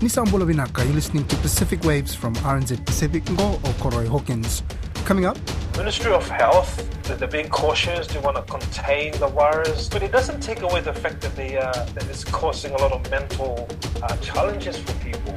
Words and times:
Nisambula 0.00 0.50
Vinaka, 0.50 0.82
you're 0.82 0.94
listening 0.94 1.26
to 1.26 1.36
Pacific 1.36 1.84
Waves 1.84 2.14
from 2.14 2.34
RNZ 2.36 2.86
Pacific 2.86 3.22
Ngo 3.24 3.52
or 3.52 3.72
Koroi 3.74 4.08
Hawkins. 4.08 4.62
Coming 5.04 5.26
up, 5.26 5.36
Ministry 5.76 6.10
of 6.10 6.26
Health, 6.26 6.88
they're 7.18 7.28
being 7.28 7.50
cautious, 7.50 8.06
they 8.06 8.18
want 8.20 8.34
to 8.38 8.42
contain 8.50 9.12
the 9.18 9.26
virus, 9.26 9.90
but 9.90 10.02
it 10.02 10.10
doesn't 10.10 10.40
take 10.40 10.62
away 10.62 10.80
the 10.80 10.94
fact 10.94 11.20
that, 11.20 11.36
they, 11.36 11.58
uh, 11.58 11.70
that 11.92 12.08
it's 12.08 12.24
causing 12.24 12.72
a 12.72 12.78
lot 12.78 12.92
of 12.92 13.10
mental 13.10 13.68
uh, 14.02 14.16
challenges 14.18 14.78
for 14.78 14.94
people. 15.04 15.36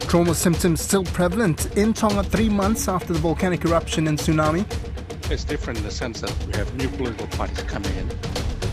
trauma 0.00 0.34
symptoms 0.34 0.80
still 0.80 1.04
prevalent 1.04 1.76
in 1.76 1.92
Tonga 1.92 2.24
three 2.24 2.48
months 2.48 2.88
after 2.88 3.12
the 3.12 3.20
volcanic 3.20 3.64
eruption 3.64 4.08
and 4.08 4.18
tsunami. 4.18 4.66
It's 5.30 5.44
different 5.44 5.78
in 5.78 5.84
the 5.84 5.92
sense 5.92 6.20
that 6.20 6.34
we 6.48 6.54
have 6.54 6.74
new 6.74 6.88
political 6.88 7.28
parties 7.28 7.62
coming 7.62 7.94
in, 7.94 8.10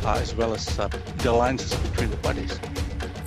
uh, 0.04 0.18
as 0.20 0.34
well 0.34 0.56
as 0.56 0.80
uh, 0.80 0.88
the 1.20 1.30
alliances 1.30 1.76
between 1.76 2.10
the 2.10 2.18
parties. 2.18 2.60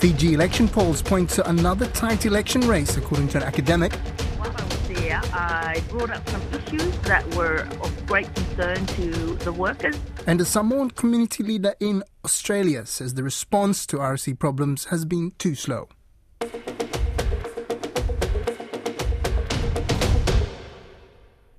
Fiji 0.01 0.33
election 0.33 0.67
polls 0.67 1.03
point 1.03 1.29
to 1.29 1.47
another 1.47 1.87
tight 1.89 2.25
election 2.25 2.63
race, 2.63 2.97
according 2.97 3.29
to 3.29 3.37
an 3.37 3.43
academic. 3.43 3.93
While 4.39 4.49
I 4.49 4.65
was 4.65 4.89
there, 4.89 5.21
I 5.35 5.83
brought 5.91 6.09
up 6.09 6.27
some 6.27 6.41
issues 6.55 6.97
that 7.01 7.23
were 7.35 7.69
of 7.83 8.07
great 8.07 8.35
concern 8.35 8.87
to 8.87 9.11
the 9.45 9.53
workers. 9.53 9.99
And 10.27 10.41
a 10.41 10.47
Samoan 10.47 10.93
community 10.93 11.43
leader 11.43 11.75
in 11.81 12.03
Australia 12.25 12.87
says 12.87 13.13
the 13.13 13.23
response 13.23 13.85
to 13.89 13.99
RC 13.99 14.39
problems 14.39 14.87
has 14.87 15.05
been 15.05 15.33
too 15.33 15.55
slow. 15.55 15.91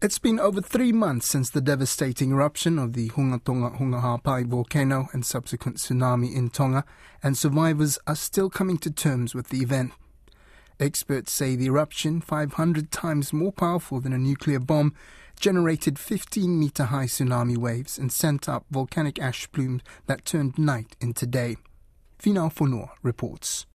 It's 0.04 0.18
been 0.18 0.40
over 0.40 0.62
three 0.62 0.92
months 0.92 1.28
since 1.28 1.52
the 1.52 1.62
devastating 1.62 2.32
eruption 2.32 2.80
of 2.80 2.94
the 2.94 3.10
Hunga 3.10 3.44
Tonga 3.44 3.78
Hunga 3.78 4.02
Hapai 4.02 4.48
volcano 4.48 5.10
and 5.14 5.24
subsequent 5.24 5.78
tsunami 5.78 6.36
in 6.36 6.50
Tonga, 6.50 6.86
and 7.22 7.38
survivors 7.38 8.00
are 8.08 8.16
still 8.16 8.50
coming 8.50 8.80
to 8.80 8.90
terms 8.90 9.36
with 9.36 9.50
the 9.50 9.60
event. 9.60 9.92
Experts 10.80 11.32
say 11.32 11.56
the 11.56 11.68
eruption, 11.68 12.20
500 12.20 12.90
times 12.90 13.32
more 13.32 13.52
powerful 13.52 14.02
than 14.02 14.12
a 14.12 14.18
nuclear 14.18 14.60
bomb, 14.60 14.96
generated 15.40 16.00
15 16.00 16.60
meter 16.60 16.86
high 16.86 17.06
tsunami 17.06 17.56
waves 17.56 18.00
and 18.00 18.12
sent 18.12 18.50
up 18.50 18.66
volcanic 18.72 19.20
ash 19.20 19.52
plumes 19.52 19.84
that 20.08 20.26
turned 20.26 20.58
night 20.58 20.96
into 21.00 21.28
day. 21.28 21.58
Finau 22.18 22.52
Fonua 22.52 22.90
reports. 23.04 23.68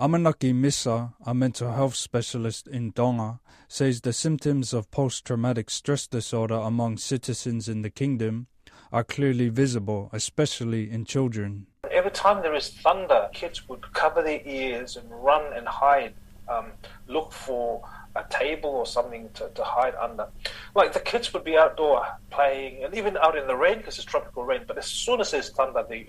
Amanaki 0.00 0.54
Misa, 0.54 1.12
a 1.26 1.34
mental 1.34 1.72
health 1.72 1.94
specialist 1.94 2.66
in 2.66 2.90
Tonga, 2.90 3.38
says 3.68 4.00
the 4.00 4.14
symptoms 4.14 4.72
of 4.72 4.90
post 4.90 5.26
traumatic 5.26 5.68
stress 5.68 6.06
disorder 6.06 6.54
among 6.54 6.96
citizens 6.96 7.68
in 7.68 7.82
the 7.82 7.90
kingdom 7.90 8.46
are 8.92 9.04
clearly 9.04 9.50
visible, 9.50 10.08
especially 10.14 10.90
in 10.90 11.04
children. 11.04 11.66
Every 11.90 12.10
time 12.12 12.40
there 12.40 12.54
is 12.54 12.70
thunder, 12.70 13.28
kids 13.34 13.68
would 13.68 13.92
cover 13.92 14.22
their 14.22 14.40
ears 14.46 14.96
and 14.96 15.06
run 15.10 15.52
and 15.52 15.68
hide, 15.68 16.14
um, 16.48 16.72
look 17.06 17.30
for 17.30 17.86
a 18.16 18.24
table 18.30 18.70
or 18.70 18.86
something 18.86 19.28
to, 19.34 19.50
to 19.54 19.62
hide 19.62 19.94
under. 19.96 20.28
Like 20.74 20.94
the 20.94 21.00
kids 21.00 21.34
would 21.34 21.44
be 21.44 21.58
outdoor 21.58 22.06
playing 22.30 22.84
and 22.84 22.94
even 22.94 23.18
out 23.18 23.36
in 23.36 23.46
the 23.46 23.54
rain 23.54 23.76
because 23.76 23.98
it's 23.98 24.06
tropical 24.06 24.44
rain, 24.44 24.62
but 24.66 24.78
as 24.78 24.86
soon 24.86 25.20
as 25.20 25.30
there's 25.30 25.50
thunder, 25.50 25.84
the, 25.86 26.06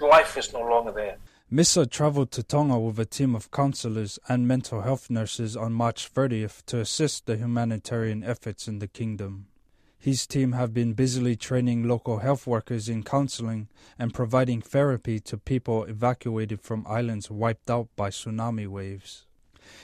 the 0.00 0.06
life 0.06 0.36
is 0.36 0.52
no 0.52 0.62
longer 0.62 0.90
there. 0.90 1.18
Missa 1.54 1.84
travelled 1.84 2.30
to 2.30 2.42
Tonga 2.42 2.78
with 2.78 2.98
a 2.98 3.04
team 3.04 3.34
of 3.34 3.50
counsellors 3.50 4.18
and 4.26 4.48
mental 4.48 4.80
health 4.80 5.10
nurses 5.10 5.54
on 5.54 5.74
March 5.74 6.10
30th 6.10 6.64
to 6.64 6.80
assist 6.80 7.26
the 7.26 7.36
humanitarian 7.36 8.24
efforts 8.24 8.66
in 8.66 8.78
the 8.78 8.88
kingdom. 8.88 9.48
His 9.98 10.26
team 10.26 10.52
have 10.52 10.72
been 10.72 10.94
busily 10.94 11.36
training 11.36 11.86
local 11.86 12.20
health 12.20 12.46
workers 12.46 12.88
in 12.88 13.02
counselling 13.02 13.68
and 13.98 14.14
providing 14.14 14.62
therapy 14.62 15.20
to 15.20 15.36
people 15.36 15.84
evacuated 15.84 16.62
from 16.62 16.86
islands 16.88 17.30
wiped 17.30 17.68
out 17.68 17.88
by 17.96 18.08
tsunami 18.08 18.66
waves. 18.66 19.26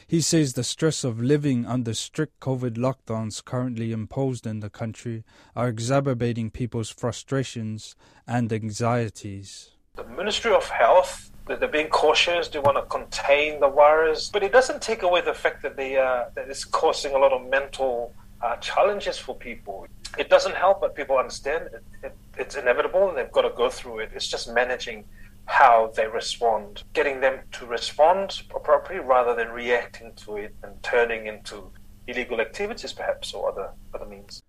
He 0.07 0.23
says 0.23 0.55
the 0.55 0.65
stress 0.65 1.05
of 1.05 1.21
living 1.21 1.67
under 1.67 1.93
strict 1.93 2.41
COVID 2.41 2.79
lockdowns 2.79 3.45
currently 3.45 3.93
imposed 3.93 4.47
in 4.47 4.61
the 4.61 4.71
country 4.71 5.23
are 5.55 5.69
exacerbating 5.69 6.49
people's 6.49 6.89
frustrations 6.89 7.95
and 8.27 8.51
anxieties. 8.51 9.73
The 9.97 10.05
Ministry 10.05 10.55
of 10.55 10.71
Health, 10.71 11.31
they're 11.49 11.69
being 11.69 11.89
cautious, 11.89 12.49
they 12.49 12.59
want 12.59 12.77
to 12.77 12.83
contain 12.83 13.61
the 13.61 13.69
virus, 13.69 14.29
but 14.33 14.43
it 14.43 14.53
doesn't 14.53 14.81
take 14.83 15.03
away 15.03 15.21
the 15.21 15.35
fact 15.35 15.63
that, 15.63 15.77
they, 15.77 15.97
uh, 15.97 16.27
that 16.35 16.49
it's 16.49 16.65
causing 16.65 17.15
a 17.15 17.19
lot 17.19 17.33
of 17.33 17.49
mental 17.49 18.15
uh, 18.43 18.57
challenges 18.57 19.19
for 19.19 19.35
people. 19.35 19.87
It 20.17 20.29
doesn't 20.31 20.55
help, 20.55 20.81
but 20.81 20.95
people 20.95 21.17
understand 21.19 21.71
it, 21.73 21.85
it, 22.03 22.17
it's 22.37 22.57
inevitable 22.57 23.09
and 23.09 23.17
they've 23.17 23.33
got 23.33 23.43
to 23.43 23.51
go 23.51 23.69
through 23.69 24.01
it. 24.01 24.11
It's 24.15 24.29
just 24.29 24.53
managing 24.53 25.05
how 25.47 25.91
they 25.97 26.07
respond, 26.07 26.85
getting 26.93 27.21
them 27.21 27.41
to 27.53 27.67
respond 27.67 28.43
appropriately 28.55 29.07
rather 29.07 29.35
than 29.35 29.49
reacting 29.49 30.13
to 30.15 30.37
it 30.37 30.55
and 30.63 30.81
turning 30.83 31.27
into 31.27 31.71
illegal 32.07 32.41
activities, 32.41 32.93
perhaps, 32.93 33.33
or 33.33 33.51
other, 33.51 33.71
other 33.95 34.07
means. 34.07 34.43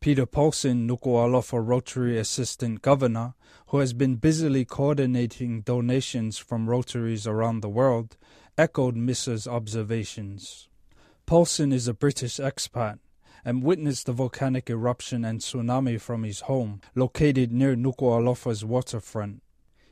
Peter 0.00 0.26
Paulson, 0.26 0.88
Nuku'alofa 0.88 1.60
Rotary 1.64 2.18
Assistant 2.18 2.80
Governor, 2.80 3.34
who 3.68 3.78
has 3.78 3.92
been 3.92 4.16
busily 4.16 4.64
coordinating 4.64 5.60
donations 5.62 6.38
from 6.38 6.68
Rotaries 6.68 7.26
around 7.26 7.60
the 7.60 7.68
world, 7.68 8.16
echoed 8.56 8.96
Missa's 8.96 9.46
observations. 9.46 10.68
Paulson 11.26 11.72
is 11.72 11.88
a 11.88 11.94
British 11.94 12.36
expat 12.36 12.98
and 13.44 13.62
witnessed 13.62 14.06
the 14.06 14.12
volcanic 14.12 14.70
eruption 14.70 15.24
and 15.24 15.40
tsunami 15.40 16.00
from 16.00 16.22
his 16.22 16.40
home, 16.40 16.80
located 16.94 17.52
near 17.52 17.76
Nuku'alofa's 17.76 18.64
waterfront. 18.64 19.42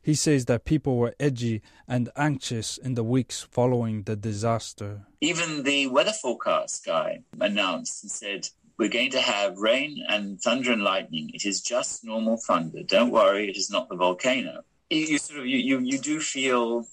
He 0.03 0.15
says 0.15 0.45
that 0.47 0.65
people 0.65 0.97
were 0.99 1.15
edgy 1.19 1.63
and 1.89 2.11
anxious 2.15 2.77
in 2.77 2.95
the 2.95 3.05
weeks 3.05 3.43
following 3.43 4.03
the 4.03 4.17
disaster. 4.17 5.07
Even 5.21 5.63
the 5.63 5.87
weather 5.87 6.13
forecast 6.13 6.85
guy 6.85 7.21
announced 7.41 8.03
and 8.05 8.13
said, 8.13 8.49
We're 8.77 8.89
going 8.89 9.11
to 9.13 9.21
have 9.21 9.57
rain 9.57 10.05
and 10.09 10.41
thunder 10.41 10.73
and 10.73 10.83
lightning. 10.83 11.31
It 11.33 11.45
is 11.45 11.61
just 11.61 12.05
normal 12.05 12.37
thunder. 12.37 12.83
Don't 12.83 13.11
worry, 13.11 13.49
it 13.49 13.57
is 13.57 13.71
not 13.71 13.89
the 13.89 13.97
volcano. 13.97 14.65
You, 14.91 15.19
sort 15.19 15.41
of 15.41 15.47
you, 15.47 15.59
you, 15.59 15.79
you 15.81 15.99
do 15.99 16.21
feel 16.21 16.87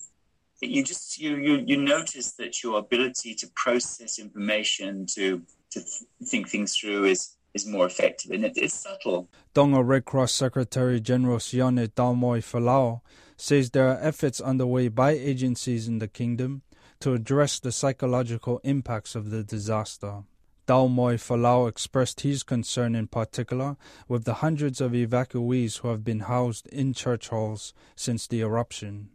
you 0.61 0.83
just 0.83 1.19
you, 1.19 1.37
you 1.37 1.63
you 1.65 1.77
notice 1.77 2.33
that 2.33 2.63
your 2.63 2.77
ability 2.79 3.33
to 3.35 3.47
process 3.55 4.19
information 4.19 5.05
to 5.07 5.41
to 5.71 5.79
th- 5.81 6.03
think 6.23 6.49
things 6.49 6.75
through 6.75 7.05
is 7.05 7.35
is 7.53 7.65
more 7.65 7.85
effective 7.85 8.31
and 8.31 8.45
it, 8.45 8.53
it's 8.55 8.75
subtle. 8.75 9.27
Tonga 9.53 9.83
Red 9.83 10.05
Cross 10.05 10.33
Secretary 10.33 11.01
General 11.01 11.37
Sione 11.37 11.87
Taumoefolau 11.87 13.01
says 13.35 13.71
there 13.71 13.89
are 13.89 13.99
efforts 13.99 14.39
underway 14.39 14.87
by 14.87 15.11
agencies 15.11 15.87
in 15.87 15.99
the 15.99 16.07
kingdom 16.07 16.61
to 16.99 17.13
address 17.13 17.59
the 17.59 17.71
psychological 17.71 18.61
impacts 18.63 19.15
of 19.15 19.31
the 19.31 19.43
disaster. 19.43 20.23
Taumoefolau 20.71 21.67
expressed 21.67 22.21
his 22.21 22.43
concern 22.43 22.95
in 22.95 23.07
particular 23.07 23.75
with 24.07 24.23
the 24.23 24.35
hundreds 24.35 24.79
of 24.79 24.93
evacuees 24.93 25.79
who 25.79 25.89
have 25.89 26.05
been 26.05 26.21
housed 26.21 26.65
in 26.67 26.93
church 26.93 27.27
halls 27.27 27.73
since 27.93 28.25
the 28.25 28.39
eruption. 28.39 29.09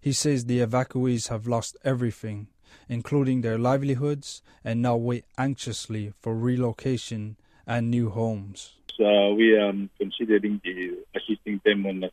He 0.00 0.12
says 0.12 0.44
the 0.44 0.60
evacuees 0.60 1.26
have 1.26 1.48
lost 1.48 1.76
everything, 1.82 2.46
including 2.88 3.40
their 3.40 3.58
livelihoods, 3.58 4.40
and 4.62 4.82
now 4.82 4.94
wait 4.94 5.24
anxiously 5.36 6.12
for 6.20 6.36
relocation 6.36 7.36
and 7.66 7.90
new 7.90 8.10
homes. 8.10 8.76
We 8.98 9.56
are 9.56 9.72
considering 9.98 10.60
the 10.64 10.98
assisting 11.14 11.60
them 11.64 11.86
on 11.86 12.00
the 12.00 12.10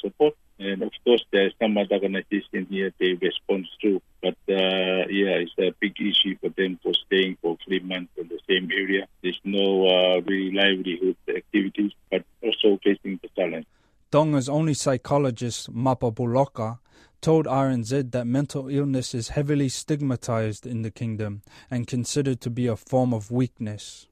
support. 0.00 0.34
And 0.58 0.82
of 0.82 0.92
course, 1.04 1.24
there's 1.32 1.52
some 1.60 1.76
other 1.76 1.94
organization 1.94 2.66
here 2.70 2.92
they 2.98 3.14
respond 3.14 3.66
to. 3.82 4.00
But 4.22 4.36
uh, 4.48 5.06
yeah, 5.08 5.42
it's 5.42 5.52
a 5.58 5.74
big 5.80 5.94
issue 6.00 6.36
for 6.40 6.48
them 6.50 6.78
for 6.82 6.92
staying 7.06 7.36
for 7.42 7.58
three 7.66 7.80
months 7.80 8.12
in 8.16 8.28
the 8.28 8.40
same 8.48 8.70
area. 8.72 9.06
There's 9.22 9.40
no 9.44 9.86
uh, 9.86 10.20
really 10.22 10.52
livelihood 10.52 11.16
activities, 11.28 11.92
but 12.10 12.24
also 12.42 12.78
facing 12.82 13.20
the 13.22 13.28
challenge. 13.36 13.66
Tonga's 14.10 14.48
only 14.48 14.74
psychologist, 14.74 15.72
Mapa 15.74 16.12
Puloka, 16.14 16.78
told 17.20 17.46
RNZ 17.46 18.12
that 18.12 18.26
mental 18.26 18.68
illness 18.68 19.14
is 19.14 19.30
heavily 19.30 19.68
stigmatized 19.68 20.66
in 20.66 20.82
the 20.82 20.90
kingdom 20.90 21.42
and 21.70 21.86
considered 21.86 22.40
to 22.40 22.50
be 22.50 22.66
a 22.66 22.76
form 22.76 23.12
of 23.12 23.30
weakness. 23.30 24.06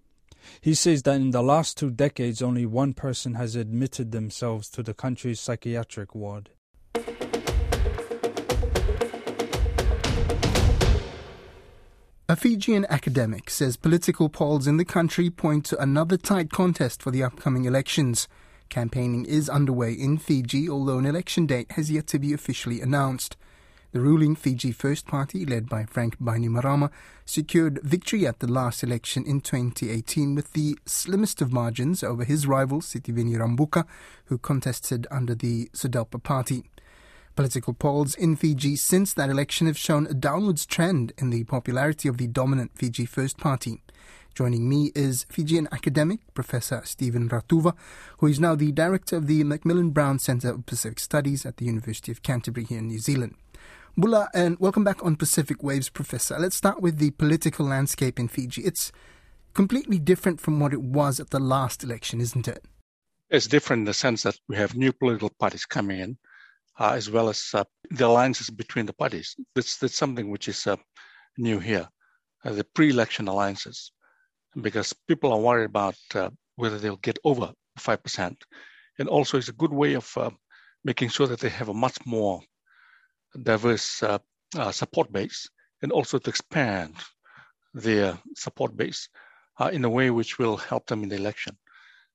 He 0.61 0.75
says 0.75 1.02
that 1.02 1.17
in 1.17 1.31
the 1.31 1.43
last 1.43 1.76
two 1.76 1.91
decades, 1.91 2.43
only 2.43 2.67
one 2.67 2.94
person 2.94 3.35
has 3.35 3.56
admitted 3.56 4.12
themselves 4.12 4.69
to 4.70 4.82
the 4.82 4.94
country's 4.94 5.41
psychiatric 5.41 6.14
ward. 6.14 6.50
A 12.26 12.37
Fijian 12.37 12.87
academic 12.88 13.50
says 13.50 13.76
political 13.76 14.31
polls 14.31 14.67
in 14.67 14.79
the 14.79 14.85
country 14.85 15.29
point 15.29 15.67
to 15.67 15.81
another 15.81 16.17
tight 16.17 16.50
contest 16.50 17.02
for 17.02 17.11
the 17.11 17.23
upcoming 17.23 17.67
elections. 17.67 18.26
Campaigning 18.70 19.26
is 19.26 19.50
underway 19.50 19.93
in 19.93 20.17
Fiji, 20.17 20.69
although 20.69 20.99
an 20.99 21.06
election 21.06 21.47
date 21.47 21.70
has 21.73 21.90
yet 21.90 22.06
to 22.08 22.19
be 22.19 22.32
officially 22.32 22.81
announced. 22.81 23.37
The 23.94 24.00
ruling 24.00 24.35
Fiji 24.35 24.73
First 24.73 25.06
Party, 25.06 25.46
led 25.46 25.69
by 25.69 25.85
Frank 25.85 26.19
Bainimarama, 26.19 26.91
secured 27.25 27.79
victory 27.85 28.26
at 28.26 28.41
the 28.41 28.50
last 28.50 28.82
election 28.82 29.25
in 29.25 29.41
2018 29.41 30.35
with 30.35 30.52
the 30.52 30.76
slimmest 30.85 31.41
of 31.41 31.52
margins 31.52 32.02
over 32.02 32.25
his 32.25 32.44
rival 32.44 32.81
Sitiveni 32.81 33.37
Rabuka, 33.37 33.87
who 34.25 34.37
contested 34.37 35.06
under 35.12 35.37
the 35.37 35.70
SODELPA 35.75 36.25
Party. 36.25 36.64
Political 37.37 37.75
polls 37.75 38.17
in 38.17 38.35
Fiji 38.35 38.75
since 38.75 39.14
that 39.14 39.31
election 39.31 39.69
have 39.69 39.79
shown 39.79 40.08
a 40.08 40.12
downwards 40.12 40.67
trend 40.67 41.12
in 41.17 41.31
the 41.31 41.44
popularity 41.44 42.08
of 42.08 42.19
the 42.19 42.26
dominant 42.26 42.73
Fiji 42.75 43.06
First 43.06 43.38
Party. 43.38 43.81
Joining 44.35 44.69
me 44.69 44.90
is 44.97 45.25
Fijian 45.31 45.69
academic 45.70 46.19
Professor 46.35 46.82
Stephen 46.85 47.29
Ratuva, 47.29 47.76
who 48.19 48.26
is 48.26 48.40
now 48.40 48.56
the 48.56 48.73
director 48.73 49.14
of 49.14 49.29
the 49.29 49.44
Macmillan 49.44 49.90
Brown 49.90 50.19
Centre 50.19 50.50
of 50.50 50.67
Pacific 50.67 50.99
Studies 50.99 51.47
at 51.47 51.58
the 51.58 51.67
University 51.67 52.11
of 52.11 52.25
Canterbury 52.25 52.64
here 52.64 52.79
in 52.79 52.88
New 52.88 52.99
Zealand. 52.99 53.37
Bula, 53.96 54.29
and 54.35 54.58
welcome 54.58 54.82
back 54.82 55.05
on 55.05 55.14
Pacific 55.14 55.62
Waves, 55.62 55.88
Professor. 55.88 56.37
Let's 56.37 56.56
start 56.56 56.82
with 56.82 56.99
the 56.99 57.12
political 57.12 57.64
landscape 57.64 58.19
in 58.19 58.26
Fiji. 58.26 58.62
It's 58.62 58.91
completely 59.55 60.00
different 60.00 60.41
from 60.41 60.58
what 60.58 60.73
it 60.73 60.82
was 60.82 61.20
at 61.20 61.31
the 61.31 61.38
last 61.38 61.85
election, 61.85 62.20
isn't 62.20 62.49
it? 62.49 62.64
It's 63.31 63.46
different 63.46 63.82
in 63.82 63.85
the 63.85 63.94
sense 63.94 64.25
that 64.25 64.37
we 64.49 64.56
have 64.56 64.75
new 64.75 64.93
political 64.93 65.31
parties 65.38 65.64
coming 65.64 66.00
in, 66.00 66.19
uh, 66.76 66.91
as 66.94 67.08
well 67.08 67.29
as 67.29 67.50
uh, 67.55 67.62
the 67.88 68.06
alliances 68.06 68.50
between 68.50 68.87
the 68.87 68.93
parties. 68.93 69.37
That's, 69.55 69.76
that's 69.76 69.97
something 69.97 70.29
which 70.29 70.49
is 70.49 70.67
uh, 70.67 70.75
new 71.38 71.61
here, 71.61 71.88
uh, 72.44 72.50
the 72.50 72.64
pre-election 72.64 73.29
alliances, 73.29 73.93
because 74.61 74.93
people 75.06 75.32
are 75.32 75.38
worried 75.38 75.67
about 75.67 75.94
uh, 76.17 76.31
whether 76.56 76.81
they'll 76.81 76.97
get 76.97 77.20
over 77.23 77.52
5%. 77.79 78.37
And 78.99 79.08
also 79.08 79.38
it's 79.38 79.50
a 79.50 79.52
good 79.52 79.73
way 79.73 79.94
of 79.94 80.11
uh, 80.17 80.31
making 80.82 81.11
sure 81.11 81.29
that 81.29 81.38
they 81.38 81.49
have 81.49 81.69
a 81.69 81.75
much 81.75 82.05
more 82.05 82.40
diverse 83.43 84.03
support 84.71 85.13
base 85.13 85.49
and 85.83 85.93
also 85.93 86.19
to 86.19 86.31
expand 86.31 86.95
their 87.75 88.19
support 88.37 88.77
base 88.77 89.09
uh, 89.61 89.71
in 89.73 89.85
a 89.85 89.91
way 89.91 90.11
which 90.11 90.39
will 90.39 90.57
help 90.57 90.87
them 90.87 91.03
in 91.03 91.09
the 91.09 91.17
election. 91.17 91.57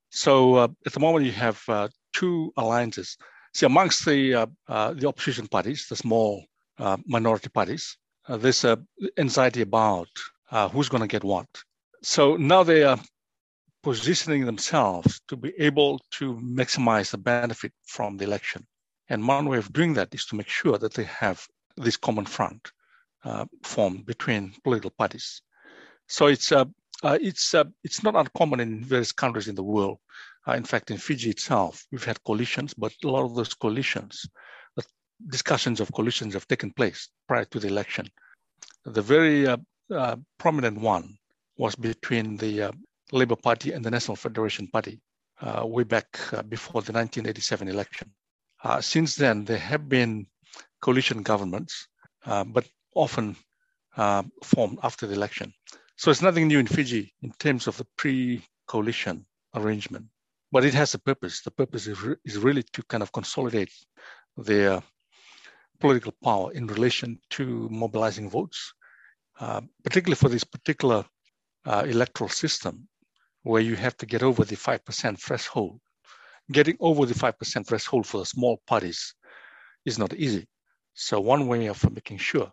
So 0.10 0.56
uh, 0.56 0.68
at 0.86 0.94
the 0.94 1.00
moment, 1.00 1.26
you 1.26 1.32
have 1.34 1.62
uh, 1.68 1.90
two 2.14 2.52
alliances. 2.58 3.18
See, 3.54 3.66
amongst 3.66 4.06
the 4.06 4.34
uh, 4.34 4.46
uh, 4.68 4.94
the 4.94 5.08
opposition 5.08 5.48
parties, 5.48 5.88
the 5.88 5.96
small 5.96 6.46
uh, 6.80 6.98
minority 7.06 7.50
parties, 7.50 7.98
there's 8.28 8.66
anxiety 9.18 9.62
about 9.62 10.10
who's 10.72 10.90
going 10.90 11.02
to 11.02 11.08
get 11.08 11.24
what. 11.24 11.48
So 12.04 12.38
now 12.38 12.64
they 12.64 12.84
are 12.84 13.00
positioning 13.82 14.46
themselves 14.46 15.22
to 15.28 15.36
be 15.36 15.54
able 15.58 16.00
to 16.12 16.36
maximize 16.36 17.12
the 17.12 17.18
benefit 17.18 17.74
from 17.86 18.18
the 18.18 18.26
election. 18.26 18.66
And 19.10 19.28
one 19.28 19.50
way 19.50 19.58
of 19.58 19.74
doing 19.74 19.94
that 19.96 20.14
is 20.14 20.26
to 20.28 20.36
make 20.36 20.50
sure 20.50 20.78
that 20.78 20.94
they 20.94 21.06
have 21.06 21.46
this 21.78 21.98
common 21.98 22.26
front 22.26 22.72
formed 23.64 24.06
between 24.06 24.54
political 24.64 24.92
parties. 24.92 25.42
So 26.08 26.28
it's 26.28 26.52
uh, 26.52 26.66
uh, 27.04 27.18
it's 27.22 27.54
uh, 27.54 27.64
it's 27.84 28.04
not 28.04 28.16
uncommon 28.16 28.60
in 28.60 28.84
various 28.84 29.12
countries 29.12 29.48
in 29.48 29.56
the 29.56 29.64
world. 29.64 30.00
Uh, 30.48 30.54
in 30.54 30.64
fact, 30.64 30.92
in 30.92 30.98
Fiji 30.98 31.30
itself, 31.30 31.86
we've 31.92 32.04
had 32.04 32.24
coalitions, 32.24 32.74
but 32.74 32.92
a 33.04 33.08
lot 33.08 33.24
of 33.24 33.36
those 33.36 33.54
coalitions, 33.54 34.28
discussions 35.28 35.80
of 35.80 35.92
coalitions 35.92 36.34
have 36.34 36.48
taken 36.48 36.72
place 36.72 37.10
prior 37.28 37.46
to 37.46 37.60
the 37.60 37.68
election. 37.68 38.08
The 38.86 39.02
very 39.02 39.48
uh, 39.48 39.58
uh, 39.94 40.16
prominent 40.38 40.80
one 40.80 41.18
was 41.58 41.76
between 41.76 42.38
the 42.38 42.64
uh, 42.64 42.72
Labour 43.12 43.36
Party 43.36 43.74
and 43.74 43.84
the 43.84 43.92
National 43.92 44.16
Federation 44.16 44.68
Party 44.68 45.00
way 45.64 45.84
back 45.84 46.18
before 46.50 46.82
the 46.82 46.94
1987 46.94 47.68
election. 47.68 48.12
Since 48.82 49.16
then, 49.16 49.46
there 49.46 49.58
have 49.58 49.88
been 49.90 50.28
coalition 50.82 51.24
governments, 51.24 51.88
but 52.26 52.68
often 52.96 53.36
formed 54.44 54.80
after 54.84 55.08
the 55.08 55.14
election. 55.16 55.54
So 55.98 56.12
it's 56.12 56.22
nothing 56.22 56.48
new 56.48 56.60
in 56.60 56.68
Fiji 56.68 57.14
in 57.22 57.32
terms 57.40 57.68
of 57.68 57.76
the 57.76 57.86
pre-coalition 57.98 59.26
arrangement, 59.54 60.06
but 60.52 60.64
it 60.64 60.74
has 60.74 60.94
a 60.94 61.00
purpose. 61.00 61.42
The 61.42 61.52
purpose 61.52 61.88
is, 61.88 62.02
re- 62.02 62.16
is 62.24 62.38
really 62.38 62.64
to 62.74 62.84
kind 62.84 63.04
of 63.04 63.12
consolidate 63.12 63.74
their 64.38 64.82
political 65.80 66.14
power 66.24 66.52
in 66.54 66.68
relation 66.68 67.20
to 67.32 67.68
mobilizing 67.70 68.30
votes, 68.30 68.74
uh, 69.40 69.62
particularly 69.84 70.16
for 70.16 70.30
this 70.30 70.44
particular 70.44 71.06
uh, 71.66 71.84
electoral 71.88 72.30
system 72.30 72.88
where 73.44 73.62
you 73.62 73.76
have 73.76 73.96
to 73.98 74.06
get 74.06 74.24
over 74.24 74.44
the 74.44 74.56
5% 74.56 75.20
threshold. 75.20 75.80
Getting 76.52 76.78
over 76.80 77.06
the 77.06 77.14
5% 77.14 77.68
threshold 77.68 78.08
for 78.08 78.18
the 78.20 78.26
small 78.26 78.62
parties 78.66 79.14
is 79.86 80.00
not 80.00 80.14
easy. 80.14 80.48
So 80.94 81.20
one 81.20 81.48
way 81.48 81.68
of 81.68 81.90
making 81.92 82.18
sure 82.18 82.52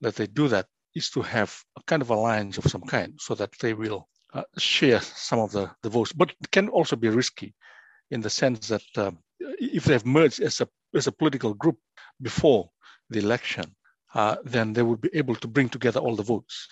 that 0.00 0.16
they 0.16 0.26
do 0.26 0.48
that 0.48 0.66
is 0.94 1.10
to 1.10 1.22
have 1.22 1.62
a 1.76 1.82
kind 1.84 2.02
of 2.02 2.10
alliance 2.10 2.58
of 2.58 2.64
some 2.70 2.82
kind 2.82 3.14
so 3.18 3.34
that 3.34 3.50
they 3.60 3.72
will 3.74 4.08
uh, 4.34 4.42
share 4.58 5.00
some 5.00 5.38
of 5.38 5.52
the, 5.52 5.70
the 5.82 5.88
votes. 5.88 6.12
But 6.12 6.30
it 6.40 6.50
can 6.50 6.68
also 6.68 6.96
be 6.96 7.08
risky 7.08 7.54
in 8.10 8.20
the 8.20 8.30
sense 8.30 8.68
that 8.68 8.82
uh, 8.96 9.10
if 9.40 9.84
they've 9.84 10.04
merged 10.04 10.40
as 10.40 10.60
a, 10.60 10.68
as 10.94 11.06
a 11.06 11.12
political 11.12 11.54
group 11.54 11.78
before 12.20 12.70
the 13.10 13.18
election, 13.20 13.64
uh, 14.14 14.36
then 14.44 14.72
they 14.72 14.82
would 14.82 15.00
be 15.00 15.10
able 15.14 15.34
to 15.36 15.48
bring 15.48 15.68
together 15.68 16.00
all 16.00 16.16
the 16.16 16.22
votes 16.22 16.68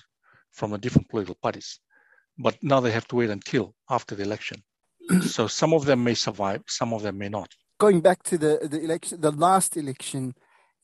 from 0.53 0.73
the 0.73 0.79
different 0.79 1.09
political 1.09 1.37
parties. 1.43 1.81
But 2.39 2.63
now 2.63 2.81
they 2.81 2.91
have 2.93 3.09
to 3.09 3.17
wait 3.17 3.31
until 3.31 3.75
after 3.89 4.15
the 4.15 4.23
election. 4.23 4.63
so 5.23 5.47
some 5.47 5.73
of 5.73 5.85
them 5.85 6.05
may 6.05 6.15
survive, 6.15 6.63
some 6.67 6.93
of 6.93 7.03
them 7.03 7.19
may 7.19 7.29
not. 7.29 7.55
Going 7.79 8.01
back 8.01 8.23
to 8.25 8.39
the, 8.39 8.69
the 8.71 8.81
election, 8.81 9.21
the 9.21 9.31
last 9.31 9.77
election, 9.77 10.35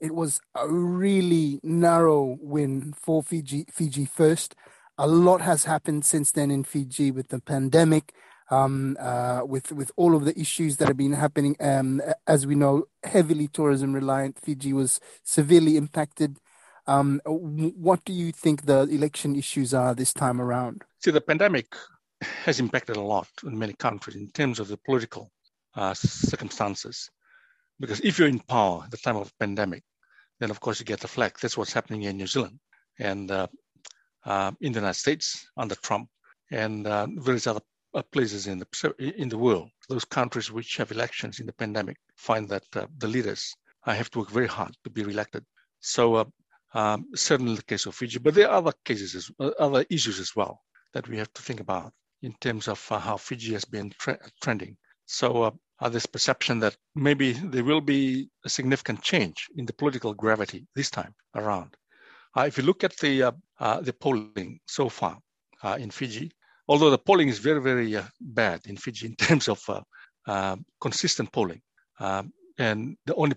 it 0.00 0.14
was 0.14 0.40
a 0.55 0.69
really 0.69 1.61
narrow 1.62 2.37
win 2.40 2.93
for 2.93 3.23
Fiji, 3.23 3.67
Fiji 3.70 4.05
first. 4.05 4.55
A 4.99 5.06
lot 5.06 5.43
has 5.43 5.64
happened 5.64 6.05
since 6.05 6.32
then 6.32 6.50
in 6.50 6.64
Fiji 6.64 7.11
with 7.11 7.28
the 7.28 7.40
pandemic, 7.40 8.14
um, 8.50 8.96
uh, 8.99 9.43
with 9.44 9.73
with 9.73 9.90
all 9.96 10.14
of 10.14 10.25
the 10.25 10.38
issues 10.38 10.78
that 10.78 10.88
have 10.88 10.96
been 10.96 11.12
happening. 11.12 11.56
Um, 11.61 12.00
as 12.26 12.46
we 12.46 12.55
know, 12.55 12.84
heavily 13.05 13.49
tourism 13.49 13.93
reliant, 13.93 14.38
Fiji 14.38 14.73
was 14.73 15.00
severely 15.23 15.76
impacted. 15.76 16.38
Um, 16.87 17.20
what 17.25 18.05
do 18.05 18.12
you 18.12 18.32
think 18.32 18.67
the 18.67 18.82
election 18.82 19.34
issues 19.34 19.75
are 19.75 19.94
this 19.94 20.12
time 20.12 20.40
around? 20.40 20.84
See, 21.00 21.11
the 21.11 21.20
pandemic 21.20 21.75
has 22.21 22.61
impacted 22.61 22.97
a 22.97 23.01
lot 23.01 23.29
in 23.45 23.59
many 23.59 23.75
countries 23.75 24.17
in 24.17 24.29
terms 24.31 24.61
of 24.61 24.69
the 24.69 24.77
political 24.79 25.31
uh, 25.75 25.95
circumstances. 25.95 27.11
Because 27.79 28.01
if 28.01 28.19
you're 28.19 28.29
in 28.29 28.41
power 28.41 28.83
at 28.85 28.91
the 28.91 28.97
time 28.97 29.17
of 29.17 29.37
pandemic, 29.39 29.83
then 30.41 30.51
of 30.51 30.61
course 30.61 30.81
you 30.81 30.87
get 30.87 31.01
the 31.01 31.09
flag. 31.09 31.33
That's 31.41 31.57
what's 31.57 31.73
happening 31.73 32.03
in 32.03 32.17
New 32.17 32.27
Zealand 32.27 32.59
and 32.99 33.31
uh, 33.31 33.47
uh, 34.25 34.53
in 34.61 34.73
the 34.73 34.81
United 34.81 34.99
States 34.99 35.47
under 35.57 35.75
Trump 35.75 36.09
and 36.51 36.87
uh, 36.87 37.07
various 37.17 37.47
other 37.47 37.61
uh, 37.95 38.03
places 38.03 38.47
in 38.47 38.59
the 38.59 38.95
in 38.99 39.29
the 39.29 39.39
world. 39.39 39.71
Those 39.89 40.05
countries 40.05 40.51
which 40.51 40.77
have 40.79 40.93
elections 40.93 41.41
in 41.41 41.47
the 41.47 41.53
pandemic 41.53 41.99
find 42.17 42.49
that 42.49 42.65
uh, 42.75 42.87
the 42.99 43.09
leaders 43.09 43.55
have 43.85 44.11
to 44.11 44.19
work 44.19 44.31
very 44.31 44.49
hard 44.49 44.75
to 44.83 44.91
be 44.91 45.05
reelected. 45.05 45.45
So 45.81 46.33
um, 46.75 47.07
certainly 47.15 47.55
the 47.55 47.62
case 47.62 47.87
of 47.87 47.95
Fiji, 47.95 48.19
but 48.19 48.35
there 48.35 48.49
are 48.49 48.57
other 48.57 48.73
cases, 48.85 49.14
as, 49.14 49.31
other 49.59 49.85
issues 49.88 50.19
as 50.19 50.35
well 50.35 50.61
that 50.93 51.09
we 51.09 51.19
have 51.19 51.33
to 51.35 51.43
think 51.43 51.61
about 51.61 51.93
in 52.26 52.33
terms 52.40 52.66
of 52.66 52.80
how 52.88 53.16
Fiji 53.16 53.52
has 53.52 53.64
been 53.64 53.88
tre- 53.99 54.18
trending. 54.42 54.76
So 55.06 55.28
uh, 55.80 55.88
this 55.88 56.06
perception 56.06 56.59
that 56.61 56.76
maybe 56.95 57.33
there 57.33 57.64
will 57.64 57.80
be 57.80 58.28
a 58.45 58.49
significant 58.49 59.00
change 59.02 59.47
in 59.56 59.64
the 59.64 59.73
political 59.73 60.12
gravity 60.12 60.66
this 60.75 60.90
time 60.90 61.14
around. 61.37 61.76
Uh, 62.37 62.45
if 62.49 62.59
you 62.59 62.64
look 62.64 62.83
at 62.85 62.97
the 62.99 63.23
uh, 63.23 63.33
uh 63.61 63.80
the 63.80 63.92
polling 63.92 64.59
so 64.66 64.88
far 64.88 65.18
uh, 65.62 65.76
in 65.80 65.90
Fiji, 65.90 66.33
although 66.68 66.90
the 66.90 67.04
polling 67.09 67.28
is 67.28 67.38
very 67.38 67.62
very 67.71 67.97
uh, 67.97 68.02
bad 68.21 68.61
in 68.66 68.76
Fiji 68.76 69.06
in 69.06 69.16
terms 69.26 69.49
of 69.49 69.61
consistent 70.80 71.30
polling, 71.33 71.62
um, 72.00 72.33
and 72.59 72.97
the 73.06 73.14
only 73.14 73.37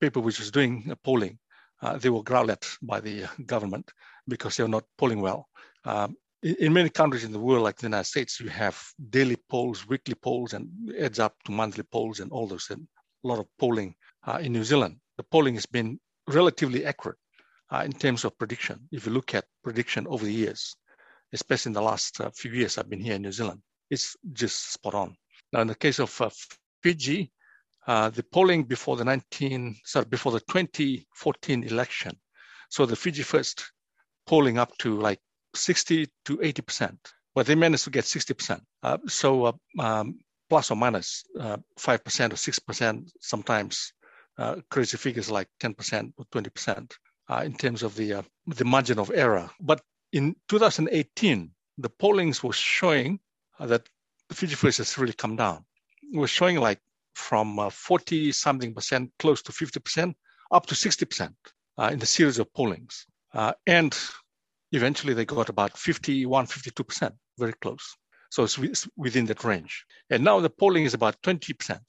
paper 0.00 0.20
which 0.20 0.38
was 0.38 0.50
doing 0.50 0.74
a 0.90 0.96
polling, 0.96 1.38
they 2.02 2.10
were 2.10 2.22
growled 2.22 2.50
at 2.50 2.64
by 2.82 3.00
the 3.00 3.26
government 3.46 3.90
because 4.28 4.56
they 4.56 4.64
were 4.64 4.76
not 4.76 4.84
polling 4.98 5.22
well. 5.22 5.48
Um, 5.84 6.16
in 6.42 6.72
many 6.72 6.88
countries 6.88 7.24
in 7.24 7.32
the 7.32 7.38
world, 7.38 7.62
like 7.62 7.76
the 7.76 7.86
United 7.86 8.04
States, 8.04 8.40
you 8.40 8.48
have 8.48 8.82
daily 9.10 9.36
polls, 9.48 9.86
weekly 9.86 10.14
polls, 10.14 10.54
and 10.54 10.68
adds 10.98 11.18
up 11.18 11.34
to 11.44 11.52
monthly 11.52 11.84
polls 11.84 12.20
and 12.20 12.32
all 12.32 12.46
those. 12.46 12.68
And 12.70 12.86
a 13.24 13.28
lot 13.28 13.38
of 13.38 13.46
polling 13.58 13.94
uh, 14.26 14.38
in 14.42 14.52
New 14.52 14.64
Zealand. 14.64 14.96
The 15.16 15.22
polling 15.24 15.54
has 15.54 15.66
been 15.66 16.00
relatively 16.28 16.84
accurate 16.84 17.18
uh, 17.70 17.82
in 17.84 17.92
terms 17.92 18.24
of 18.24 18.36
prediction. 18.38 18.88
If 18.90 19.06
you 19.06 19.12
look 19.12 19.34
at 19.34 19.44
prediction 19.62 20.06
over 20.08 20.24
the 20.24 20.32
years, 20.32 20.74
especially 21.32 21.70
in 21.70 21.74
the 21.74 21.82
last 21.82 22.20
uh, 22.20 22.30
few 22.30 22.50
years 22.50 22.76
I've 22.76 22.90
been 22.90 23.00
here 23.00 23.14
in 23.14 23.22
New 23.22 23.32
Zealand, 23.32 23.60
it's 23.90 24.16
just 24.32 24.72
spot 24.72 24.94
on. 24.94 25.16
Now, 25.52 25.60
in 25.60 25.68
the 25.68 25.74
case 25.74 26.00
of 26.00 26.20
uh, 26.20 26.30
Fiji, 26.82 27.30
uh, 27.86 28.10
the 28.10 28.22
polling 28.22 28.64
before 28.64 28.96
the 28.96 29.04
19, 29.04 29.76
sorry, 29.84 30.06
before 30.06 30.32
the 30.32 30.40
2014 30.40 31.64
election, 31.64 32.12
so 32.68 32.86
the 32.86 32.96
Fiji 32.96 33.22
First 33.22 33.70
polling 34.26 34.58
up 34.58 34.76
to 34.78 34.98
like 34.98 35.20
60 35.54 36.08
to 36.26 36.40
80 36.42 36.62
percent, 36.62 37.12
but 37.34 37.46
they 37.46 37.54
managed 37.54 37.84
to 37.84 37.90
get 37.90 38.04
60 38.04 38.34
percent. 38.34 38.62
Uh, 38.82 38.98
so 39.06 39.46
uh, 39.46 39.52
um, 39.78 40.18
plus 40.48 40.70
or 40.70 40.76
minus 40.76 41.24
uh, 41.40 41.56
five 41.78 42.04
percent 42.04 42.32
or 42.32 42.36
six 42.36 42.58
percent, 42.58 43.10
sometimes 43.20 43.92
uh, 44.38 44.56
crazy 44.70 44.96
figures 44.96 45.30
like 45.30 45.48
10 45.60 45.74
percent 45.74 46.14
or 46.16 46.24
20 46.30 46.50
percent 46.50 46.94
uh, 47.28 47.42
in 47.44 47.54
terms 47.54 47.82
of 47.82 47.94
the 47.96 48.24
the 48.46 48.64
margin 48.64 48.98
of 48.98 49.10
error. 49.14 49.50
But 49.60 49.80
in 50.12 50.36
2018, 50.48 51.50
the 51.78 51.88
pollings 51.88 52.42
was 52.42 52.56
showing 52.56 53.20
that 53.58 53.88
the 54.28 54.34
Fiji 54.34 54.54
First 54.54 54.78
has 54.78 54.98
really 54.98 55.12
come 55.12 55.36
down. 55.36 55.64
It 56.12 56.18
was 56.18 56.30
showing 56.30 56.58
like 56.58 56.80
from 57.14 57.58
uh, 57.58 57.70
40 57.70 58.32
something 58.32 58.74
percent, 58.74 59.12
close 59.18 59.42
to 59.42 59.52
50 59.52 59.80
percent, 59.80 60.16
up 60.50 60.66
to 60.66 60.74
60 60.74 61.06
percent 61.06 61.34
uh, 61.78 61.90
in 61.92 61.98
the 61.98 62.06
series 62.06 62.38
of 62.38 62.52
pollings. 62.52 63.06
Uh, 63.34 63.52
and 63.66 63.98
eventually 64.72 65.14
they 65.14 65.24
got 65.24 65.48
about 65.48 65.76
51, 65.76 66.46
52 66.46 66.84
percent, 66.84 67.14
very 67.38 67.54
close. 67.54 67.96
So 68.30 68.44
it's 68.44 68.88
within 68.96 69.26
that 69.26 69.44
range. 69.44 69.84
And 70.10 70.24
now 70.24 70.40
the 70.40 70.50
polling 70.50 70.84
is 70.84 70.94
about 70.94 71.22
20 71.22 71.52
percent, 71.52 71.82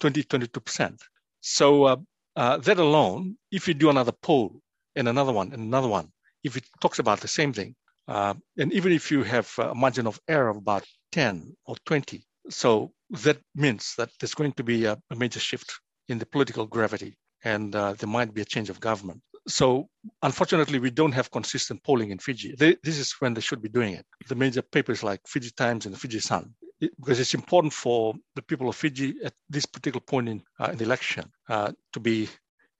20, 0.00 0.24
22 0.24 0.60
percent. 0.60 1.02
So 1.40 1.84
uh, 1.84 1.96
uh, 2.36 2.56
that 2.58 2.78
alone, 2.78 3.36
if 3.50 3.68
you 3.68 3.74
do 3.74 3.90
another 3.90 4.12
poll 4.12 4.60
and 4.96 5.08
another 5.08 5.32
one 5.32 5.52
and 5.52 5.62
another 5.62 5.88
one, 5.88 6.08
if 6.44 6.56
it 6.56 6.64
talks 6.80 6.98
about 6.98 7.20
the 7.20 7.28
same 7.28 7.52
thing, 7.52 7.74
uh, 8.08 8.34
and 8.58 8.72
even 8.72 8.92
if 8.92 9.10
you 9.10 9.22
have 9.22 9.52
a 9.58 9.74
margin 9.74 10.06
of 10.06 10.20
error 10.28 10.48
of 10.48 10.56
about 10.56 10.84
10 11.12 11.56
or 11.66 11.76
20, 11.86 12.24
so 12.50 12.92
that 13.10 13.38
means 13.54 13.94
that 13.96 14.10
there's 14.18 14.34
going 14.34 14.52
to 14.52 14.64
be 14.64 14.84
a, 14.86 14.98
a 15.10 15.16
major 15.16 15.38
shift 15.38 15.80
in 16.08 16.18
the 16.18 16.26
political 16.26 16.66
gravity 16.66 17.16
and 17.44 17.74
uh, 17.74 17.92
there 17.94 18.08
might 18.08 18.34
be 18.34 18.42
a 18.42 18.44
change 18.44 18.70
of 18.70 18.80
government. 18.80 19.20
So 19.48 19.88
unfortunately, 20.22 20.78
we 20.78 20.90
don't 20.90 21.12
have 21.12 21.30
consistent 21.30 21.82
polling 21.82 22.10
in 22.10 22.18
Fiji. 22.18 22.54
They, 22.56 22.76
this 22.82 22.98
is 22.98 23.12
when 23.18 23.34
they 23.34 23.40
should 23.40 23.62
be 23.62 23.68
doing 23.68 23.94
it. 23.94 24.06
The 24.28 24.34
major 24.34 24.62
papers 24.62 25.02
like 25.02 25.20
Fiji 25.26 25.50
Times 25.50 25.84
and 25.86 25.94
the 25.94 25.98
Fiji 25.98 26.20
Sun, 26.20 26.54
it, 26.80 26.92
because 26.98 27.18
it's 27.18 27.34
important 27.34 27.72
for 27.72 28.14
the 28.36 28.42
people 28.42 28.68
of 28.68 28.76
Fiji 28.76 29.14
at 29.24 29.34
this 29.48 29.66
particular 29.66 30.00
point 30.00 30.28
in, 30.28 30.42
uh, 30.60 30.70
in 30.72 30.78
the 30.78 30.84
election 30.84 31.30
uh, 31.48 31.72
to 31.92 32.00
be 32.00 32.28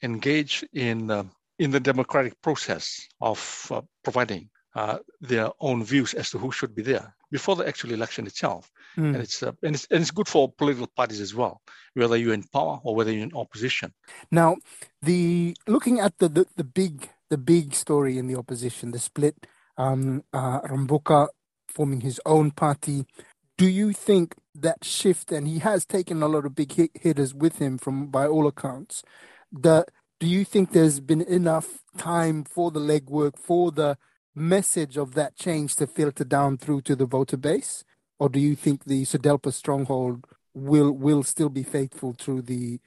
engaged 0.03 0.67
in 0.73 1.11
uh, 1.11 1.25
in 1.59 1.71
the 1.71 1.81
democratic 1.81 2.41
process 2.43 3.07
of 3.21 3.69
uh, 3.71 3.81
providing 4.03 4.49
uh, 4.75 4.99
their 5.21 5.51
own 5.61 5.85
views 5.85 6.15
as 6.15 6.31
to 6.31 6.39
who 6.39 6.51
should 6.51 6.75
be 6.75 6.83
there 6.83 7.15
before 7.31 7.57
the 7.57 7.67
actual 7.67 7.93
election 7.93 8.27
itself. 8.27 8.71
Mm. 8.97 9.15
And 9.15 9.17
it's 9.17 9.43
uh, 9.43 9.53
and 9.63 9.75
it's 9.75 9.87
and 9.91 10.01
it's 10.01 10.11
good 10.11 10.29
for 10.29 10.51
political 10.53 10.87
parties 10.87 11.21
as 11.21 11.35
well, 11.35 11.61
whether 11.95 12.17
you're 12.17 12.35
in 12.35 12.45
power 12.45 12.81
or 12.83 12.95
whether 12.95 13.13
you're 13.13 13.25
in 13.25 13.35
opposition. 13.35 13.93
Now, 14.31 14.57
the 15.03 15.57
looking 15.67 16.01
at 16.01 16.19
the 16.19 16.29
the, 16.29 16.47
the 16.57 16.65
big 16.65 17.11
the 17.31 17.39
big 17.39 17.75
story 17.75 18.19
in 18.19 18.27
the 18.27 18.37
opposition, 18.37 18.93
the 18.93 18.99
split, 18.99 19.47
um, 19.77 20.25
uh, 20.33 20.61
Rabuka 20.61 21.29
forming 21.69 22.03
his 22.03 22.21
own 22.27 22.51
party. 22.51 23.07
Do 23.59 23.69
you 23.69 23.93
think 23.93 24.35
that 24.55 24.85
shift, 24.85 25.33
and 25.33 25.47
he 25.47 25.61
has 25.61 25.85
taken 25.87 26.23
a 26.23 26.29
lot 26.29 26.45
of 26.45 26.55
big 26.55 26.73
hit, 26.73 26.91
hitters 26.95 27.35
with 27.35 27.59
him 27.59 27.79
from 27.79 28.09
by 28.09 28.27
all 28.27 28.47
accounts, 28.47 29.03
the 29.51 29.87
do 30.19 30.27
you 30.29 30.45
think 30.45 30.73
there's 30.73 31.01
been 31.01 31.23
enough 31.23 31.83
time 31.99 32.45
for 32.45 32.71
the 32.71 32.81
legwork 32.81 33.39
for 33.39 33.73
the 33.73 33.99
message 34.35 34.97
of 34.97 35.15
that 35.15 35.37
change 35.37 35.77
to 35.77 35.87
filter 35.87 36.25
down 36.25 36.57
through 36.59 36.83
to 36.83 36.97
the 36.97 37.07
voter 37.07 37.37
base, 37.37 37.85
or 38.19 38.29
do 38.29 38.41
you 38.41 38.55
think 38.57 38.85
the 38.85 39.05
SODELPA 39.05 39.53
stronghold 39.53 40.27
will 40.55 40.93
will 40.93 41.23
still 41.23 41.49
be 41.49 41.63
faithful 41.63 42.13
to 42.15 42.43
the 42.43 42.81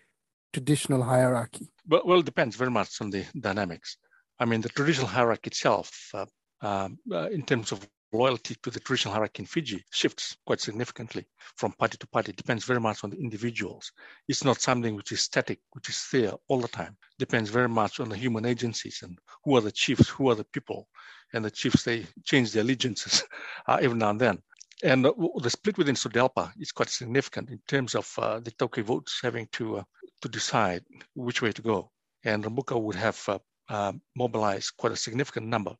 traditional 0.53 1.03
hierarchy? 1.03 1.67
Well, 1.87 2.03
well, 2.05 2.19
it 2.19 2.25
depends 2.25 2.55
very 2.55 2.71
much 2.71 3.01
on 3.01 3.09
the 3.09 3.25
dynamics. 3.39 3.97
I 4.39 4.45
mean, 4.45 4.61
the 4.61 4.69
traditional 4.69 5.07
hierarchy 5.07 5.47
itself, 5.47 6.09
uh, 6.13 6.25
um, 6.61 6.97
uh, 7.11 7.29
in 7.29 7.43
terms 7.43 7.71
of 7.71 7.87
loyalty 8.17 8.55
to 8.63 8.69
the 8.69 8.79
traditional 8.79 9.13
hierarchy 9.13 9.43
in 9.43 9.45
Fiji 9.45 9.83
shifts 9.91 10.37
quite 10.45 10.61
significantly 10.61 11.25
from 11.55 11.71
party 11.73 11.97
to 11.97 12.07
party. 12.07 12.31
It 12.31 12.37
depends 12.37 12.63
very 12.63 12.79
much 12.79 13.03
on 13.03 13.09
the 13.09 13.17
individuals. 13.17 13.91
It's 14.27 14.43
not 14.43 14.61
something 14.61 14.95
which 14.95 15.11
is 15.11 15.21
static, 15.21 15.59
which 15.71 15.89
is 15.89 16.07
there 16.11 16.33
all 16.47 16.59
the 16.59 16.67
time. 16.67 16.97
It 17.13 17.19
depends 17.19 17.49
very 17.49 17.69
much 17.69 17.99
on 17.99 18.09
the 18.09 18.17
human 18.17 18.45
agencies 18.45 19.01
and 19.03 19.17
who 19.43 19.55
are 19.55 19.61
the 19.61 19.71
chiefs, 19.71 20.09
who 20.09 20.29
are 20.29 20.35
the 20.35 20.45
people. 20.45 20.87
And 21.33 21.43
the 21.43 21.51
chiefs, 21.51 21.83
they 21.83 22.05
change 22.23 22.51
their 22.51 22.63
allegiances 22.63 23.23
uh, 23.67 23.79
every 23.81 23.97
now 23.97 24.11
and 24.11 24.21
then. 24.21 24.41
And 24.83 25.05
uh, 25.05 25.13
the 25.41 25.49
split 25.49 25.77
within 25.77 25.95
SODELPA 25.95 26.53
is 26.59 26.71
quite 26.71 26.89
significant 26.89 27.49
in 27.49 27.59
terms 27.67 27.95
of 27.95 28.11
uh, 28.17 28.39
the 28.39 28.51
Taukei 28.51 28.83
votes 28.83 29.19
having 29.21 29.47
to 29.53 29.77
uh, 29.77 29.83
to 30.21 30.29
decide 30.29 30.83
which 31.13 31.41
way 31.41 31.51
to 31.51 31.61
go. 31.61 31.91
And 32.23 32.43
Rabuka 32.43 32.79
would 32.79 32.95
have 32.95 33.21
uh, 33.27 33.39
uh, 33.69 33.93
mobilized 34.15 34.73
quite 34.77 34.93
a 34.93 34.97
significant 34.97 35.47
number, 35.47 35.75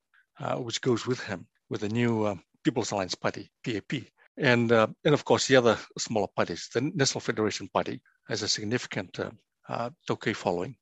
which 0.58 0.82
goes 0.82 1.06
with 1.06 1.22
him 1.22 1.48
with 1.70 1.82
the 1.82 1.90
new 1.90 2.24
uh, 2.24 2.36
People's 2.64 2.92
Alliance 2.92 3.16
Party, 3.16 3.50
PAP. 3.64 4.04
And, 4.38 4.72
uh, 4.72 4.88
and 5.04 5.14
of 5.14 5.24
course, 5.24 5.48
the 5.48 5.56
other 5.56 5.78
smaller 5.98 6.28
parties, 6.36 6.70
the 6.74 6.82
National 6.82 7.22
Federation 7.22 7.70
Party 7.70 8.02
has 8.28 8.42
a 8.42 8.48
significant 8.48 9.18
uh, 9.20 9.30
uh, 9.70 9.90
following. 10.34 10.76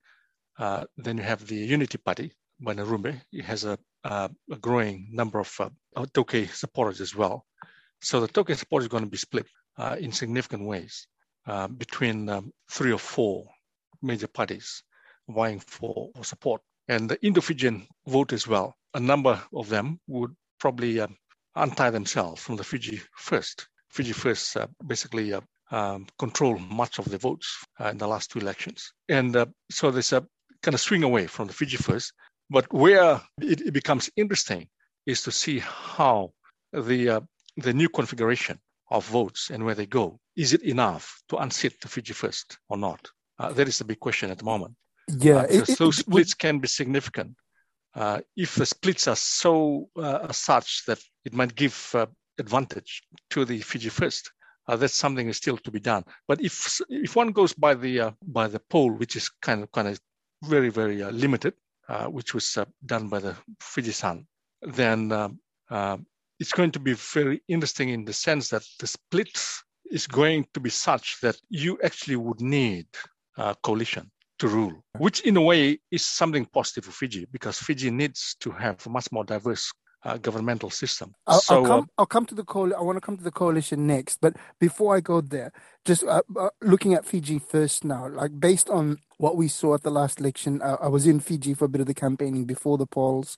Uh, 0.57 0.85
then 0.97 1.17
you 1.17 1.23
have 1.23 1.45
the 1.45 1.55
Unity 1.55 1.97
Party 1.97 2.31
by 2.59 2.73
Narube. 2.73 3.19
It 3.31 3.45
has 3.45 3.65
a, 3.65 3.77
uh, 4.03 4.29
a 4.51 4.55
growing 4.57 5.09
number 5.11 5.39
of 5.39 5.51
uh, 5.59 6.05
supporters 6.51 7.01
as 7.01 7.15
well. 7.15 7.45
So 8.01 8.19
the 8.19 8.27
Taukei 8.27 8.55
support 8.55 8.83
is 8.83 8.89
going 8.89 9.03
to 9.03 9.09
be 9.09 9.17
split 9.17 9.47
uh, 9.77 9.95
in 9.99 10.11
significant 10.11 10.65
ways 10.65 11.07
between 11.77 12.29
um, 12.29 12.51
three 12.71 12.91
or 12.91 12.99
four 12.99 13.45
major 14.01 14.27
parties 14.27 14.83
vying 15.29 15.59
for, 15.59 16.09
for 16.15 16.23
support. 16.23 16.61
And 16.87 17.09
the 17.09 17.23
Indo-Fijian 17.25 17.87
vote 18.07 18.33
as 18.33 18.47
well, 18.47 18.75
a 18.93 18.99
number 18.99 19.41
of 19.53 19.69
them 19.69 19.99
would 20.07 20.35
probably 20.63 21.01
uh, 21.01 21.07
untie 21.55 21.89
themselves 21.89 22.41
from 22.41 22.55
the 22.55 22.63
Fiji 22.63 23.01
First. 23.17 23.67
Fiji 23.89 24.13
First 24.13 24.55
uh, 24.55 24.67
basically 24.87 25.33
uh, 25.33 25.41
um, 25.71 26.07
control 26.17 26.57
much 26.57 26.99
of 26.99 27.05
the 27.11 27.17
votes 27.17 27.49
uh, 27.81 27.89
in 27.89 27.97
the 27.97 28.07
last 28.07 28.31
two 28.31 28.39
elections. 28.39 28.93
And 29.09 29.35
uh, 29.35 29.47
so 29.69 29.91
there's 29.91 30.13
a 30.13 30.25
kind 30.61 30.73
of 30.73 30.79
swing 30.79 31.03
away 31.03 31.27
from 31.27 31.47
the 31.47 31.53
Fiji 31.53 31.75
First. 31.75 32.13
But 32.49 32.65
where 32.71 33.21
it, 33.41 33.59
it 33.59 33.73
becomes 33.73 34.09
interesting 34.15 34.69
is 35.05 35.21
to 35.23 35.31
see 35.31 35.59
how 35.59 36.31
the, 36.71 37.09
uh, 37.15 37.21
the 37.57 37.73
new 37.73 37.89
configuration 37.89 38.57
of 38.89 39.05
votes 39.07 39.49
and 39.51 39.65
where 39.65 39.75
they 39.75 39.85
go, 39.85 40.17
is 40.37 40.53
it 40.53 40.61
enough 40.61 41.21
to 41.27 41.35
unseat 41.43 41.75
the 41.81 41.89
Fiji 41.89 42.13
First 42.13 42.57
or 42.69 42.77
not? 42.77 43.01
that 43.57 43.67
is 43.67 43.77
the 43.79 43.83
big 43.83 43.99
question 43.99 44.31
at 44.31 44.37
the 44.37 44.45
moment. 44.45 44.73
Yeah, 45.09 45.43
it, 45.49 45.67
it, 45.67 45.77
those 45.77 45.97
splits 45.97 46.33
can 46.33 46.59
be 46.59 46.69
significant 46.69 47.35
uh, 47.95 48.21
if 48.35 48.55
the 48.55 48.65
splits 48.65 49.07
are 49.07 49.15
so 49.15 49.89
uh, 49.97 50.31
such 50.31 50.85
that 50.85 50.99
it 51.25 51.33
might 51.33 51.55
give 51.55 51.91
uh, 51.93 52.05
advantage 52.39 53.03
to 53.29 53.45
the 53.45 53.59
Fiji 53.59 53.89
First, 53.89 54.31
uh, 54.67 54.75
that's 54.75 54.95
something 54.95 55.27
is 55.27 55.37
still 55.37 55.57
to 55.57 55.71
be 55.71 55.79
done. 55.79 56.03
But 56.27 56.41
if 56.41 56.81
if 56.89 57.15
one 57.15 57.31
goes 57.31 57.53
by 57.53 57.75
the 57.75 57.99
uh, 57.99 58.11
by 58.23 58.47
the 58.47 58.59
poll, 58.59 58.91
which 58.91 59.15
is 59.15 59.29
kind 59.41 59.63
of 59.63 59.71
kind 59.71 59.87
of 59.87 59.99
very 60.43 60.69
very 60.69 61.03
uh, 61.03 61.11
limited, 61.11 61.53
which 62.07 62.33
was 62.33 62.57
done 62.85 63.09
by 63.09 63.19
the 63.19 63.35
Fiji 63.59 63.91
Sun, 63.91 64.25
then 64.61 65.11
it's 66.39 66.53
going 66.53 66.71
to 66.71 66.79
be 66.79 66.93
very 66.93 67.43
interesting 67.47 67.89
in 67.89 68.05
the 68.05 68.13
sense 68.13 68.49
that 68.49 68.63
the 68.79 68.87
split 68.87 69.39
is 69.91 70.07
going 70.07 70.47
to 70.53 70.59
be 70.59 70.69
such 70.69 71.19
that 71.21 71.37
you 71.49 71.77
actually 71.83 72.15
would 72.15 72.41
need 72.41 72.87
a 73.37 73.55
coalition 73.61 74.09
to 74.39 74.47
rule, 74.47 74.83
which 74.97 75.21
in 75.21 75.37
a 75.37 75.41
way 75.41 75.79
is 75.91 76.05
something 76.05 76.45
positive 76.45 76.85
for 76.85 76.91
Fiji 76.91 77.27
because 77.31 77.57
Fiji 77.59 77.91
needs 77.91 78.35
to 78.39 78.51
have 78.51 78.85
a 78.85 78.89
much 78.89 79.11
more 79.11 79.23
diverse 79.23 79.71
uh, 80.05 80.17
governmental 80.17 80.69
system. 80.69 81.13
I'll, 81.27 81.39
so, 81.39 81.55
I'll, 81.57 81.65
come, 81.65 81.79
uh, 81.81 81.85
I'll 81.99 82.05
come 82.05 82.25
to 82.25 82.35
the 82.35 82.43
coal. 82.43 82.75
I 82.75 82.81
want 82.81 82.97
to 82.97 83.01
come 83.01 83.17
to 83.17 83.23
the 83.23 83.31
coalition 83.31 83.87
next, 83.87 84.19
but 84.21 84.35
before 84.59 84.95
I 84.95 84.99
go 84.99 85.21
there, 85.21 85.51
just 85.85 86.03
uh, 86.03 86.21
uh, 86.37 86.49
looking 86.61 86.93
at 86.93 87.05
Fiji 87.05 87.39
first 87.39 87.85
now, 87.85 88.07
like 88.09 88.39
based 88.39 88.69
on 88.69 88.97
what 89.17 89.37
we 89.37 89.47
saw 89.47 89.75
at 89.75 89.83
the 89.83 89.91
last 89.91 90.19
election, 90.19 90.61
uh, 90.61 90.77
I 90.81 90.87
was 90.87 91.07
in 91.07 91.19
Fiji 91.19 91.53
for 91.53 91.65
a 91.65 91.69
bit 91.69 91.81
of 91.81 91.87
the 91.87 91.93
campaigning 91.93 92.45
before 92.45 92.77
the 92.77 92.85
polls. 92.85 93.37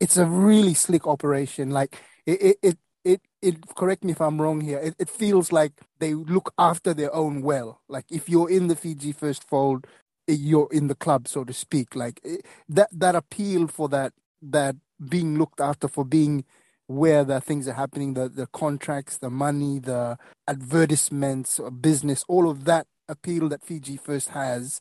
It's 0.00 0.16
a 0.16 0.26
really 0.26 0.74
slick 0.74 1.06
operation. 1.06 1.70
Like 1.70 1.96
it, 2.26 2.42
it, 2.42 2.58
it 2.62 2.78
it 3.04 3.20
it 3.40 3.74
correct 3.76 4.04
me 4.04 4.12
if 4.12 4.20
I'm 4.20 4.40
wrong 4.40 4.60
here. 4.60 4.78
It, 4.78 4.94
it 4.98 5.08
feels 5.08 5.52
like 5.52 5.72
they 5.98 6.14
look 6.14 6.52
after 6.58 6.92
their 6.92 7.14
own 7.14 7.42
well. 7.42 7.80
Like 7.88 8.04
if 8.10 8.28
you're 8.28 8.50
in 8.50 8.68
the 8.68 8.76
Fiji 8.76 9.12
first 9.12 9.44
fold, 9.44 9.86
you're 10.34 10.68
in 10.70 10.86
the 10.86 10.94
club, 10.94 11.28
so 11.28 11.44
to 11.44 11.52
speak. 11.52 11.94
Like 11.94 12.20
eh, 12.24 12.38
that 12.68 12.88
that 12.92 13.14
appeal 13.14 13.66
for 13.66 13.88
that 13.88 14.12
that 14.42 14.76
being 15.08 15.38
looked 15.38 15.60
after 15.60 15.88
for 15.88 16.04
being 16.04 16.44
where 16.86 17.24
the 17.24 17.40
things 17.40 17.68
are 17.68 17.74
happening, 17.74 18.14
the 18.14 18.28
the 18.28 18.46
contracts, 18.46 19.16
the 19.16 19.30
money, 19.30 19.78
the 19.78 20.18
advertisements, 20.48 21.60
business, 21.80 22.24
all 22.28 22.50
of 22.50 22.64
that 22.64 22.86
appeal 23.08 23.48
that 23.48 23.62
Fiji 23.62 23.96
First 23.96 24.30
has 24.30 24.80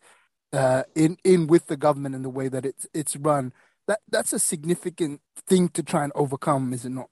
uh, 0.53 0.84
in 0.96 1.18
in 1.24 1.48
with 1.48 1.68
the 1.68 1.77
government 1.77 2.15
and 2.15 2.25
the 2.25 2.29
way 2.29 2.48
that 2.48 2.65
it's 2.65 2.88
it's 2.94 3.15
run. 3.15 3.53
That 3.88 4.00
that's 4.10 4.34
a 4.34 4.39
significant 4.39 5.22
thing 5.48 5.70
to 5.70 5.84
try 5.84 6.03
and 6.03 6.13
overcome, 6.15 6.74
is 6.74 6.86
it 6.86 6.89
not? 6.89 7.10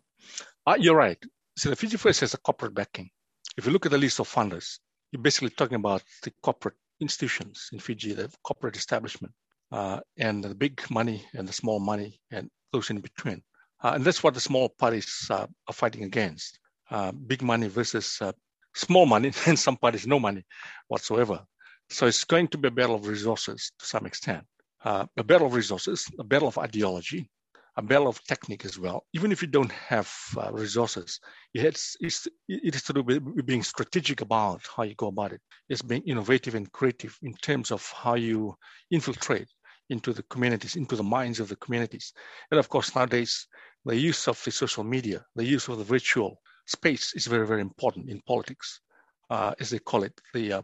Uh, 0.66 0.76
you're 0.80 0.96
right. 0.96 1.18
So 1.58 1.70
the 1.70 1.76
Fiji 1.76 1.98
First 1.98 2.20
has 2.22 2.34
a 2.34 2.38
corporate 2.38 2.74
backing. 2.74 3.10
If 3.58 3.66
you 3.66 3.72
look 3.72 3.86
at 3.86 3.92
the 3.92 3.98
list 3.98 4.20
of 4.20 4.30
funders, 4.30 4.80
you're 5.12 5.22
basically 5.22 5.50
talking 5.50 5.76
about 5.76 6.04
the 6.24 6.32
corporate 6.42 6.76
institutions 7.00 7.70
in 7.72 7.80
Fiji, 7.80 8.14
the 8.14 8.30
corporate 8.44 8.76
establishment, 8.76 9.34
uh, 9.72 10.00
and 10.18 10.44
the 10.44 10.56
big 10.56 10.82
money 10.90 11.26
and 11.34 11.48
the 11.48 11.54
small 11.54 11.80
money 11.80 12.20
and 12.32 12.50
those 12.72 12.90
in 12.90 13.00
between. 13.00 13.42
Uh, 13.84 13.92
and 13.96 14.04
that's 14.04 14.24
what 14.24 14.34
the 14.34 14.40
small 14.40 14.70
parties 14.70 15.28
uh, 15.30 15.46
are 15.68 15.74
fighting 15.74 16.04
against. 16.04 16.60
Uh, 16.90 17.12
big 17.12 17.42
money 17.42 17.68
versus 17.68 18.18
uh, 18.22 18.32
small 18.74 19.06
money, 19.06 19.32
and 19.46 19.60
some 19.60 19.78
parties 19.78 20.08
no 20.08 20.20
money 20.20 20.44
whatsoever. 20.88 21.44
So 21.90 22.08
it's 22.08 22.24
going 22.24 22.48
to 22.50 22.58
be 22.58 22.68
a 22.68 22.72
battle 22.72 22.96
of 22.96 23.08
resources 23.08 23.72
to 23.80 23.86
some 23.86 24.06
extent. 24.06 24.44
Uh, 24.84 25.06
a 25.18 25.24
battle 25.24 25.48
of 25.48 25.54
resources, 25.54 26.06
a 26.20 26.24
battle 26.24 26.48
of 26.48 26.58
ideology, 26.58 27.30
a 27.78 27.82
battle 27.82 28.08
of 28.08 28.24
technique 28.24 28.66
as 28.66 28.80
well. 28.80 29.06
Even 29.14 29.32
if 29.32 29.42
you 29.42 29.48
don't 29.48 29.72
have 29.72 30.12
uh, 30.36 30.52
resources, 30.52 31.20
it's, 31.54 31.96
it's, 32.00 32.28
it 32.48 32.74
is 32.76 32.82
to 32.84 32.94
do 32.94 33.04
with 33.04 33.46
being 33.46 33.62
strategic 33.64 34.22
about 34.22 34.62
how 34.76 34.84
you 34.84 34.96
go 34.96 35.08
about 35.08 35.32
it. 35.32 35.42
It's 35.70 35.84
being 35.84 36.02
innovative 36.08 36.56
and 36.56 36.72
creative 36.72 37.16
in 37.22 37.34
terms 37.36 37.72
of 37.72 37.88
how 37.96 38.16
you 38.16 38.56
infiltrate 38.90 39.48
into 39.90 40.12
the 40.12 40.24
communities, 40.24 40.76
into 40.76 40.96
the 40.96 41.04
minds 41.04 41.40
of 41.40 41.50
the 41.50 41.56
communities. 41.58 42.14
And 42.52 42.60
of 42.60 42.68
course, 42.68 42.96
nowadays, 42.96 43.48
the 43.86 43.96
use 43.96 44.28
of 44.28 44.44
the 44.44 44.52
social 44.52 44.84
media, 44.84 45.24
the 45.36 45.46
use 45.46 45.68
of 45.68 45.78
the 45.78 45.84
virtual 45.84 46.42
space 46.66 47.14
is 47.14 47.28
very, 47.28 47.46
very 47.46 47.62
important 47.62 48.10
in 48.10 48.22
politics, 48.28 48.82
uh, 49.30 49.54
as 49.60 49.70
they 49.70 49.80
call 49.80 50.04
it, 50.04 50.20
the, 50.34 50.54
uh, 50.54 50.62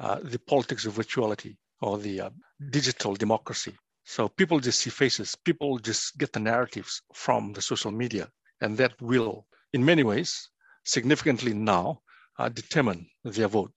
uh, 0.00 0.18
the 0.24 0.40
politics 0.40 0.84
of 0.84 0.94
virtuality 0.94 1.56
or 1.80 1.96
the 1.98 2.22
uh, 2.22 2.30
digital 2.70 3.14
democracy. 3.14 3.74
So 4.04 4.28
people 4.28 4.60
just 4.60 4.80
see 4.80 4.90
faces, 4.90 5.34
people 5.34 5.78
just 5.78 6.18
get 6.18 6.32
the 6.32 6.40
narratives 6.40 7.02
from 7.14 7.52
the 7.52 7.62
social 7.62 7.90
media, 7.90 8.28
and 8.60 8.76
that 8.76 9.00
will, 9.00 9.46
in 9.72 9.84
many 9.84 10.02
ways, 10.02 10.50
significantly 10.84 11.54
now 11.54 12.00
uh, 12.38 12.48
determine 12.48 13.06
their 13.24 13.48
vote. 13.48 13.72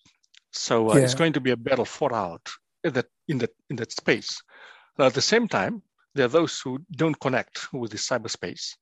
So 0.51 0.91
uh, 0.91 0.95
yeah. 0.95 1.03
it's 1.03 1.15
going 1.15 1.33
to 1.33 1.41
be 1.41 1.51
a 1.51 1.57
battle 1.57 1.85
fought 1.85 2.13
out 2.13 2.49
in 2.83 2.93
that 2.93 3.07
in 3.27 3.37
that 3.39 3.51
in 3.69 3.75
that 3.77 3.91
space. 3.91 4.41
at 4.99 5.13
the 5.13 5.21
same 5.21 5.47
time, 5.47 5.81
there 6.15 6.25
are 6.25 6.29
those 6.39 6.59
who 6.59 6.79
don't 6.91 7.19
connect 7.19 7.71
with 7.73 7.91
the 7.91 7.97
cyberspace 7.97 8.75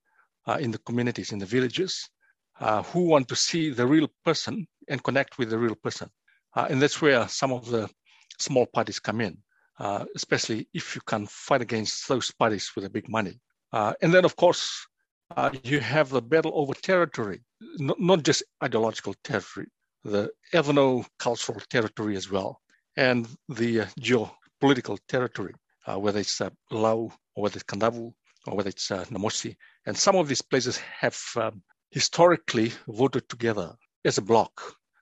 uh, 0.48 0.58
in 0.60 0.72
the 0.72 0.78
communities, 0.80 1.32
in 1.32 1.40
the 1.40 1.46
villages, 1.46 2.10
uh, 2.60 2.82
who 2.84 3.02
want 3.02 3.28
to 3.28 3.36
see 3.36 3.70
the 3.70 3.86
real 3.86 4.08
person 4.24 4.68
and 4.88 5.04
connect 5.04 5.38
with 5.38 5.50
the 5.50 5.58
real 5.58 5.76
person. 5.76 6.10
Uh, 6.56 6.68
and 6.70 6.82
that's 6.82 7.02
where 7.02 7.28
some 7.28 7.52
of 7.52 7.70
the 7.70 7.90
small 8.40 8.66
parties 8.66 9.00
come 9.00 9.20
in, 9.22 9.38
uh, 9.80 10.06
especially 10.16 10.68
if 10.74 10.96
you 10.96 11.02
can 11.06 11.28
fight 11.28 11.62
against 11.62 12.08
those 12.08 12.32
parties 12.32 12.72
with 12.76 12.84
the 12.84 12.90
big 12.90 13.10
money. 13.10 13.40
Uh, 13.74 13.94
and 14.02 14.14
then, 14.14 14.26
of 14.26 14.36
course, 14.36 14.88
uh, 15.36 15.50
you 15.64 15.80
have 15.80 16.10
the 16.10 16.22
battle 16.22 16.52
over 16.56 16.74
territory, 16.74 17.42
not, 17.78 18.00
not 18.00 18.24
just 18.24 18.44
ideological 18.64 19.16
territory, 19.24 19.68
the 20.04 20.30
ethno-cultural 20.54 21.60
territory 21.70 22.16
as 22.16 22.30
well, 22.30 22.62
and 22.96 23.28
the 23.50 23.82
uh, 23.82 23.86
geopolitical 24.00 24.98
territory, 25.08 25.54
uh, 25.88 26.00
whether 26.00 26.20
it's 26.20 26.40
uh, 26.42 26.50
or 26.72 27.12
whether 27.34 27.56
it's 27.56 27.64
Kadavu 27.64 28.14
or 28.48 28.56
whether 28.56 28.70
it's 28.70 28.92
uh, 28.92 29.04
Namosi. 29.06 29.56
And 29.86 29.98
some 29.98 30.16
of 30.16 30.28
these 30.28 30.42
places 30.42 30.78
have 30.78 31.20
um, 31.36 31.62
historically 31.92 32.72
voted 32.88 33.28
together 33.30 33.76
as 34.06 34.18
a 34.18 34.22
bloc 34.22 34.52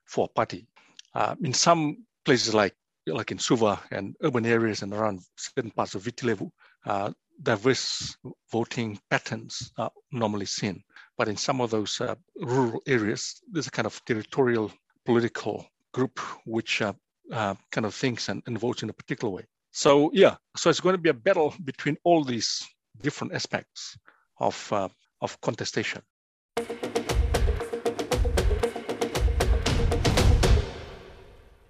for 0.06 0.26
a 0.26 0.28
party. 0.28 0.66
Uh, 1.14 1.34
in 1.42 1.52
some 1.52 2.04
places 2.24 2.54
like 2.54 2.74
like 3.06 3.30
in 3.30 3.38
Suva 3.38 3.80
and 3.90 4.16
urban 4.22 4.46
areas 4.46 4.82
and 4.82 4.92
around 4.92 5.20
certain 5.36 5.70
parts 5.70 5.94
of 5.94 6.02
Viti 6.02 6.26
Levu, 6.26 6.50
uh, 6.86 7.12
diverse 7.42 8.16
voting 8.50 8.98
patterns 9.10 9.72
are 9.78 9.90
normally 10.12 10.46
seen. 10.46 10.82
But 11.18 11.28
in 11.28 11.36
some 11.36 11.60
of 11.60 11.70
those 11.70 12.00
uh, 12.00 12.14
rural 12.36 12.82
areas, 12.86 13.42
there's 13.50 13.66
a 13.66 13.70
kind 13.70 13.86
of 13.86 14.04
territorial 14.04 14.72
political 15.04 15.66
group 15.92 16.18
which 16.44 16.82
uh, 16.82 16.92
uh, 17.32 17.54
kind 17.70 17.86
of 17.86 17.94
thinks 17.94 18.28
and, 18.28 18.42
and 18.46 18.58
votes 18.58 18.82
in 18.82 18.90
a 18.90 18.94
particular 18.94 19.32
way. 19.32 19.44
So 19.72 20.10
yeah, 20.12 20.36
so 20.56 20.70
it's 20.70 20.80
going 20.80 20.94
to 20.94 21.02
be 21.02 21.10
a 21.10 21.14
battle 21.14 21.54
between 21.64 21.96
all 22.04 22.24
these 22.24 22.64
different 23.02 23.34
aspects 23.34 23.98
of 24.38 24.72
uh, 24.72 24.88
of 25.20 25.40
contestation. 25.40 26.02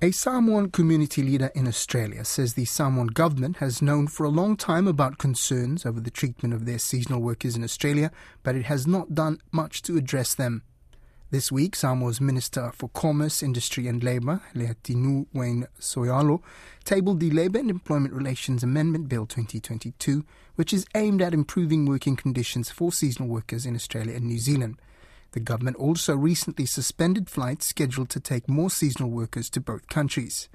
A 0.04 0.10
Samoan 0.10 0.70
community 0.70 1.22
leader 1.22 1.50
in 1.54 1.66
Australia 1.66 2.26
says 2.26 2.52
the 2.52 2.66
Samoan 2.66 3.06
government 3.06 3.56
has 3.56 3.80
known 3.80 4.06
for 4.06 4.24
a 4.24 4.28
long 4.28 4.54
time 4.54 4.86
about 4.86 5.16
concerns 5.16 5.86
over 5.86 5.98
the 5.98 6.10
treatment 6.10 6.52
of 6.52 6.66
their 6.66 6.78
seasonal 6.78 7.22
workers 7.22 7.56
in 7.56 7.64
Australia, 7.64 8.10
but 8.42 8.54
it 8.54 8.66
has 8.66 8.86
not 8.86 9.14
done 9.14 9.40
much 9.50 9.80
to 9.80 9.96
address 9.96 10.34
them. 10.34 10.62
This 11.30 11.50
week, 11.50 11.74
Samoa's 11.74 12.20
Minister 12.20 12.70
for 12.74 12.90
Commerce, 12.90 13.42
Industry 13.42 13.88
and 13.88 14.04
Labour, 14.04 14.42
Leatinu'u 14.54 15.24
Wayne 15.32 15.68
So'oialo, 15.80 16.42
tabled 16.84 17.20
the 17.20 17.30
Labour 17.30 17.60
and 17.60 17.70
Employment 17.70 18.12
Relations 18.12 18.62
Amendment 18.62 19.08
Bill 19.08 19.24
2022, 19.24 20.22
which 20.56 20.74
is 20.74 20.84
aimed 20.94 21.22
at 21.22 21.32
improving 21.32 21.86
working 21.86 22.14
conditions 22.14 22.70
for 22.70 22.92
seasonal 22.92 23.30
workers 23.30 23.64
in 23.64 23.74
Australia 23.74 24.16
and 24.16 24.26
New 24.26 24.38
Zealand. 24.38 24.76
The 25.34 25.40
government 25.40 25.76
also 25.78 26.14
recently 26.14 26.64
suspended 26.64 27.28
flights 27.28 27.66
scheduled 27.66 28.08
to 28.10 28.20
take 28.20 28.48
more 28.48 28.70
seasonal 28.70 29.10
workers 29.10 29.50
to 29.50 29.60
both 29.60 29.88
countries. 29.88 30.48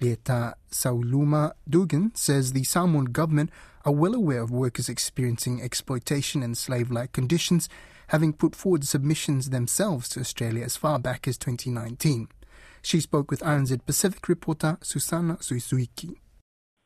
Lieta 0.00 0.56
Sauluma 0.72 1.52
Dugan 1.68 2.10
says 2.16 2.52
the 2.52 2.64
Samoan 2.64 3.04
government 3.06 3.50
are 3.84 3.92
well 3.92 4.14
aware 4.14 4.42
of 4.42 4.50
workers 4.50 4.88
experiencing 4.88 5.62
exploitation 5.62 6.42
and 6.42 6.58
slave 6.58 6.90
like 6.90 7.12
conditions, 7.12 7.68
having 8.08 8.32
put 8.32 8.56
forward 8.56 8.82
submissions 8.82 9.50
themselves 9.50 10.08
to 10.08 10.20
Australia 10.20 10.64
as 10.64 10.76
far 10.76 10.98
back 10.98 11.28
as 11.28 11.38
2019. 11.38 12.26
She 12.82 12.98
spoke 12.98 13.30
with 13.30 13.38
RNZ 13.38 13.86
Pacific 13.86 14.28
reporter 14.28 14.78
Susana 14.82 15.36
Suisuiki. 15.36 16.16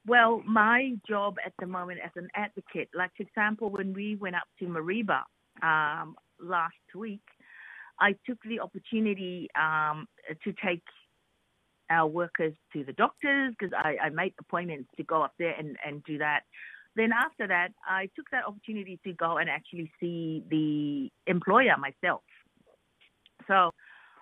Well, 0.06 0.42
my 0.46 0.96
job 1.08 1.36
at 1.46 1.54
the 1.58 1.66
moment 1.66 2.00
as 2.04 2.10
an 2.16 2.28
advocate, 2.34 2.90
like 2.94 3.12
for 3.16 3.22
example, 3.22 3.70
when 3.70 3.94
we 3.94 4.16
went 4.16 4.36
up 4.36 4.48
to 4.58 4.66
Mareeba, 4.66 5.22
um, 5.62 6.16
last 6.42 6.74
week, 6.94 7.22
I 8.00 8.14
took 8.26 8.38
the 8.44 8.60
opportunity 8.60 9.48
um, 9.60 10.06
to 10.44 10.52
take 10.64 10.82
our 11.90 12.06
workers 12.06 12.54
to 12.72 12.84
the 12.84 12.92
doctors 12.92 13.54
because 13.58 13.72
I, 13.76 13.96
I, 14.06 14.08
made 14.08 14.34
appointments 14.40 14.88
to 14.96 15.02
go 15.02 15.22
up 15.22 15.34
there 15.38 15.54
and, 15.58 15.76
and 15.86 16.02
do 16.04 16.18
that. 16.18 16.40
Then 16.96 17.10
after 17.12 17.46
that, 17.46 17.68
I 17.86 18.08
took 18.16 18.30
that 18.32 18.44
opportunity 18.46 18.98
to 19.04 19.12
go 19.12 19.38
and 19.38 19.48
actually 19.48 19.90
see 20.00 20.42
the 20.50 21.10
employer 21.30 21.76
myself. 21.78 22.22
So 23.46 23.70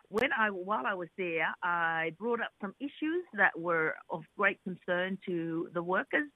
when 0.09 0.31
I 0.37 0.51
while 0.51 0.87
I 0.87 0.95
was 0.95 1.09
there, 1.17 1.47
I 1.63 2.13
brought 2.19 2.41
up 2.41 2.51
some 2.61 2.75
issues 2.81 3.25
that 3.35 3.59
were 3.59 3.95
of 4.11 4.23
great 4.37 4.59
concern 4.65 5.19
to 5.27 5.69
the 5.73 5.83
workers. 5.83 6.29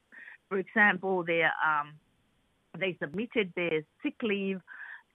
For 0.49 0.57
example, 0.57 1.23
their 1.23 1.51
um, 1.65 1.93
they 2.79 2.97
submitted 3.01 3.51
their 3.55 3.81
sick 4.03 4.15
leave 4.23 4.61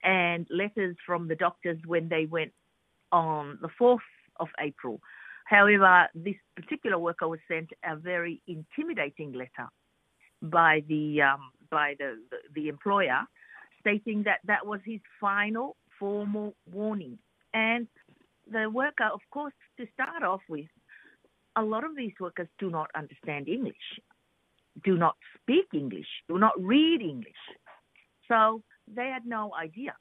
and 0.03 0.47
letters 0.49 0.95
from 1.05 1.27
the 1.27 1.35
doctors 1.35 1.77
when 1.85 2.09
they 2.09 2.25
went 2.25 2.51
on 3.11 3.59
the 3.61 3.69
4th 3.79 3.99
of 4.39 4.47
April. 4.59 4.99
However, 5.45 6.07
this 6.15 6.35
particular 6.55 6.97
worker 6.97 7.27
was 7.27 7.39
sent 7.47 7.69
a 7.83 7.95
very 7.95 8.41
intimidating 8.47 9.33
letter 9.33 9.67
by 10.41 10.83
the 10.87 11.21
um, 11.21 11.51
by 11.69 11.95
the, 11.99 12.17
the, 12.29 12.37
the 12.55 12.67
employer, 12.69 13.21
stating 13.79 14.23
that 14.23 14.39
that 14.45 14.65
was 14.65 14.79
his 14.85 14.99
final 15.19 15.75
formal 15.99 16.55
warning. 16.71 17.17
And 17.53 17.87
the 18.51 18.69
worker, 18.69 19.09
of 19.13 19.21
course, 19.31 19.53
to 19.77 19.85
start 19.93 20.23
off 20.23 20.41
with, 20.49 20.67
a 21.55 21.61
lot 21.61 21.83
of 21.83 21.95
these 21.95 22.13
workers 22.19 22.47
do 22.59 22.69
not 22.69 22.89
understand 22.95 23.47
English, 23.47 23.99
do 24.83 24.97
not 24.97 25.15
speak 25.41 25.67
English, 25.73 26.07
do 26.27 26.39
not 26.39 26.53
read 26.57 27.01
English. 27.01 27.43
So 28.27 28.63
they 28.95 29.07
had 29.07 29.25
no 29.25 29.51
idea. 29.59 29.95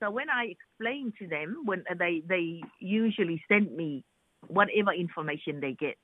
So 0.00 0.10
when 0.10 0.28
I 0.28 0.54
explained 0.56 1.14
to 1.20 1.26
them, 1.26 1.62
when 1.64 1.84
they 1.98 2.22
they 2.28 2.60
usually 2.80 3.42
send 3.48 3.74
me 3.74 4.04
whatever 4.48 4.92
information 4.92 5.60
they 5.60 5.72
get 5.72 5.96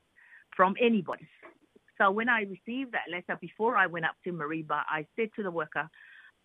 from 0.57 0.75
anybody. 0.81 1.29
So 1.99 2.11
when 2.11 2.29
I 2.29 2.43
received 2.43 2.93
that 2.93 3.11
letter 3.13 3.39
before 3.41 3.77
I 3.77 3.87
went 3.87 4.07
up 4.07 4.17
to 4.25 4.33
Mareeba, 4.33 4.83
I 4.89 5.07
said 5.17 5.29
to 5.37 5.43
the 5.43 5.51
worker, 5.51 5.89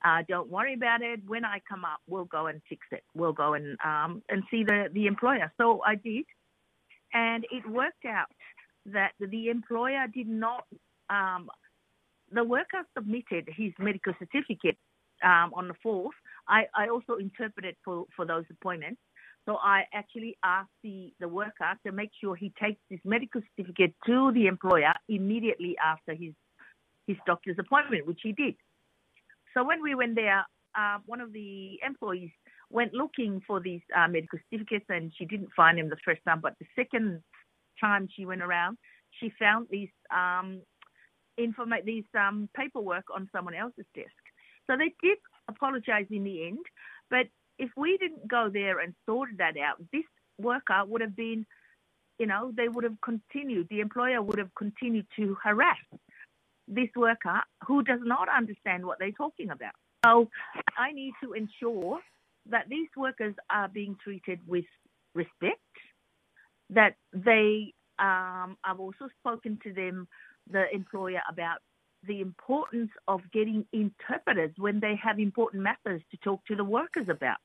uh, 0.04 0.24
"Don't 0.28 0.50
worry 0.50 0.74
about 0.74 1.02
it. 1.02 1.22
When 1.26 1.46
I 1.46 1.62
come 1.70 1.86
up, 1.86 2.02
we'll 2.08 2.26
go 2.26 2.48
and 2.48 2.62
fix 2.68 2.86
it. 2.92 3.04
We'll 3.14 3.34
go 3.34 3.54
and 3.54 3.78
um, 3.84 4.22
and 4.30 4.44
see 4.52 4.64
the 4.64 4.90
the 4.92 5.08
employer." 5.08 5.52
So 5.58 5.82
I 5.86 5.96
did, 5.96 6.26
and 7.14 7.46
it 7.52 7.66
worked 7.70 8.06
out 8.06 8.28
that 8.88 9.14
the 9.20 9.50
employer 9.50 10.08
did 10.14 10.28
not. 10.28 10.66
Um, 11.10 11.50
the 12.32 12.44
worker 12.44 12.84
submitted 12.98 13.48
his 13.56 13.72
medical 13.80 14.14
certificate 14.20 14.78
um, 15.24 15.52
on 15.54 15.68
the 15.68 15.76
4th, 15.86 16.10
I, 16.48 16.64
I 16.76 16.90
also 16.90 17.16
interpreted 17.16 17.76
for, 17.84 18.06
for 18.16 18.26
those 18.26 18.46
appointments. 18.52 19.00
So 19.46 19.58
I 19.58 19.84
actually 19.94 20.38
asked 20.44 20.72
the, 20.84 21.14
the 21.20 21.28
worker 21.28 21.74
to 21.86 21.92
make 21.92 22.10
sure 22.20 22.36
he 22.36 22.52
takes 22.62 22.82
his 22.90 23.00
medical 23.06 23.42
certificate 23.56 23.94
to 24.08 24.32
the 24.34 24.48
employer 24.48 24.94
immediately 25.08 25.76
after 25.84 26.14
his 26.14 26.34
his 27.08 27.18
doctor's 27.26 27.58
appointment, 27.60 28.08
which 28.08 28.20
he 28.24 28.32
did. 28.32 28.56
So 29.54 29.64
when 29.64 29.82
we 29.82 29.96
went 29.96 30.16
there, 30.16 30.44
uh, 30.78 30.98
one 31.06 31.22
of 31.22 31.32
the 31.32 31.80
employees 31.86 32.32
went 32.70 32.94
looking 32.94 33.42
for 33.48 33.60
these 33.60 33.82
uh, 33.96 34.08
medical 34.08 34.40
certificates, 34.50 34.86
and 34.90 35.12
she 35.16 35.26
didn't 35.26 35.50
find 35.56 35.78
them 35.78 35.90
the 35.90 35.98
first 36.04 36.22
time. 36.28 36.40
But 36.42 36.56
the 36.60 36.66
second 36.76 37.22
time 37.80 38.08
she 38.14 38.26
went 38.26 38.42
around, 38.42 38.78
she 39.20 39.32
found 39.40 39.68
these 39.70 39.90
um, 40.12 40.62
informa- 41.40 41.86
these 41.86 42.06
um, 42.20 42.50
paperwork 42.56 43.06
on 43.14 43.30
someone 43.32 43.54
else's 43.54 43.86
desk. 43.96 44.25
So 44.68 44.78
they 44.78 44.94
did 45.02 45.18
apologize 45.48 46.08
in 46.10 46.24
the 46.24 46.48
end. 46.48 46.66
But 47.10 47.28
if 47.60 47.70
we 47.78 47.98
didn't 47.98 48.28
go 48.28 48.50
there 48.52 48.80
and 48.80 48.94
sorted 49.06 49.38
that 49.38 49.58
out, 49.58 49.78
this 49.92 50.04
worker 50.38 50.84
would 50.86 51.02
have 51.02 51.16
been, 51.16 51.46
you 52.20 52.26
know, 52.26 52.52
they 52.56 52.68
would 52.68 52.84
have 52.84 53.00
continued, 53.02 53.68
the 53.70 53.80
employer 53.80 54.22
would 54.22 54.38
have 54.38 54.54
continued 54.56 55.08
to 55.18 55.38
harass 55.44 55.78
this 56.68 56.90
worker 56.96 57.42
who 57.68 57.84
does 57.84 58.00
not 58.04 58.28
understand 58.28 58.86
what 58.86 59.00
they're 59.00 59.12
talking 59.12 59.52
about. 59.52 59.74
So 60.06 60.30
I 60.78 60.92
need 60.92 61.14
to 61.24 61.34
ensure 61.34 62.00
that 62.50 62.68
these 62.70 62.90
workers 62.96 63.36
are 63.50 63.68
being 63.68 63.96
treated 64.04 64.40
with 64.48 64.66
respect, 65.14 65.60
that 66.70 66.96
they, 67.14 67.74
um, 68.00 68.58
I've 68.64 68.80
also 68.80 69.10
spoken 69.20 69.60
to 69.64 69.74
them, 69.74 70.08
the 70.50 70.66
employer, 70.74 71.22
about 71.30 71.60
the 72.08 72.22
importance 72.22 72.92
of 73.08 73.22
getting 73.34 73.66
interpreters 73.74 74.52
when 74.58 74.80
they 74.80 74.96
have 75.02 75.20
important 75.20 75.64
matters 75.64 76.02
to 76.12 76.18
talk 76.18 76.46
to 76.46 76.56
the 76.56 76.64
workers 76.64 77.08
about. 77.10 77.38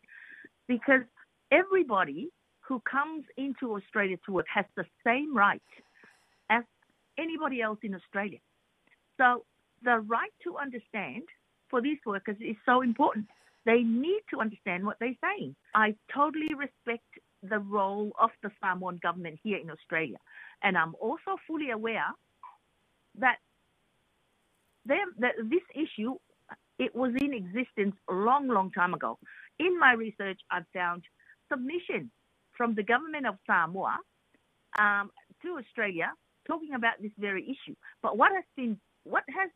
Because 0.69 1.03
everybody 1.51 2.31
who 2.61 2.81
comes 2.81 3.25
into 3.37 3.75
Australia 3.75 4.17
to 4.27 4.33
work 4.33 4.47
has 4.53 4.65
the 4.77 4.85
same 5.05 5.37
right 5.37 5.63
as 6.51 6.63
anybody 7.19 7.61
else 7.61 7.79
in 7.83 7.95
Australia. 7.95 8.39
So 9.17 9.45
the 9.83 9.99
right 9.99 10.33
to 10.45 10.57
understand 10.57 11.23
for 11.69 11.81
these 11.81 11.99
workers 12.07 12.37
is 12.41 12.57
so 12.65 12.83
important. 12.83 13.27
They 13.67 13.83
need 13.83 14.23
to 14.31 14.41
understand 14.41 14.85
what 14.85 14.97
they're 15.01 15.19
saying. 15.23 15.55
I 15.75 15.95
totally 16.15 16.55
respect 16.55 17.05
the 17.43 17.59
role 17.59 18.13
of 18.21 18.31
the 18.43 18.51
farm 18.61 18.79
Samoan 18.79 19.01
government 19.03 19.39
here 19.43 19.59
in 19.59 19.71
Australia. 19.71 20.19
And 20.63 20.77
I'm 20.77 20.95
also 21.01 21.37
fully 21.47 21.71
aware 21.71 22.07
that, 23.19 23.37
that 24.87 25.33
this 25.49 25.63
issue 25.75 26.15
it 26.81 26.97
was 26.97 27.13
in 27.21 27.35
existence 27.35 27.95
a 28.09 28.15
long, 28.15 28.49
long 28.49 28.71
time 28.71 28.95
ago. 28.95 29.19
In 29.59 29.79
my 29.79 29.93
research, 29.93 30.41
I've 30.51 30.65
found 30.73 31.03
submission 31.53 32.11
from 32.57 32.75
the 32.75 32.83
government 32.83 33.27
of 33.27 33.35
Samoa 33.47 33.99
um, 34.79 35.11
to 35.43 35.59
Australia 35.59 36.13
talking 36.47 36.75
about 36.75 36.95
this 37.01 37.13
very 37.19 37.45
issue. 37.45 37.75
But 38.03 38.17
what 38.17 38.33
has 38.33 38.45
been 38.57 38.81
what 39.05 39.25
has 39.29 39.51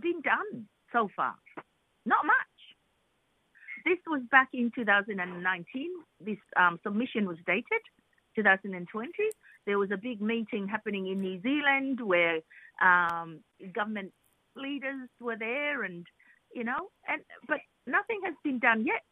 been 0.00 0.22
done 0.22 0.66
so 0.92 1.10
far? 1.14 1.34
Not 2.06 2.24
much. 2.24 2.36
This 3.84 3.98
was 4.06 4.22
back 4.30 4.48
in 4.52 4.70
2019. 4.74 5.90
This 6.20 6.38
um, 6.56 6.78
submission 6.82 7.26
was 7.26 7.38
dated 7.46 7.82
2020. 8.34 9.10
There 9.66 9.78
was 9.78 9.90
a 9.90 9.96
big 9.96 10.20
meeting 10.20 10.68
happening 10.68 11.08
in 11.08 11.20
New 11.20 11.40
Zealand 11.42 12.00
where 12.00 12.40
um, 12.82 13.40
government 13.74 14.12
leaders 14.56 15.08
were 15.20 15.36
there, 15.36 15.84
and 15.84 16.06
you 16.54 16.64
know, 16.64 16.90
and 17.08 17.22
but 17.48 17.58
nothing 17.86 18.20
has 18.24 18.34
been 18.44 18.58
done 18.58 18.84
yet. 18.84 19.04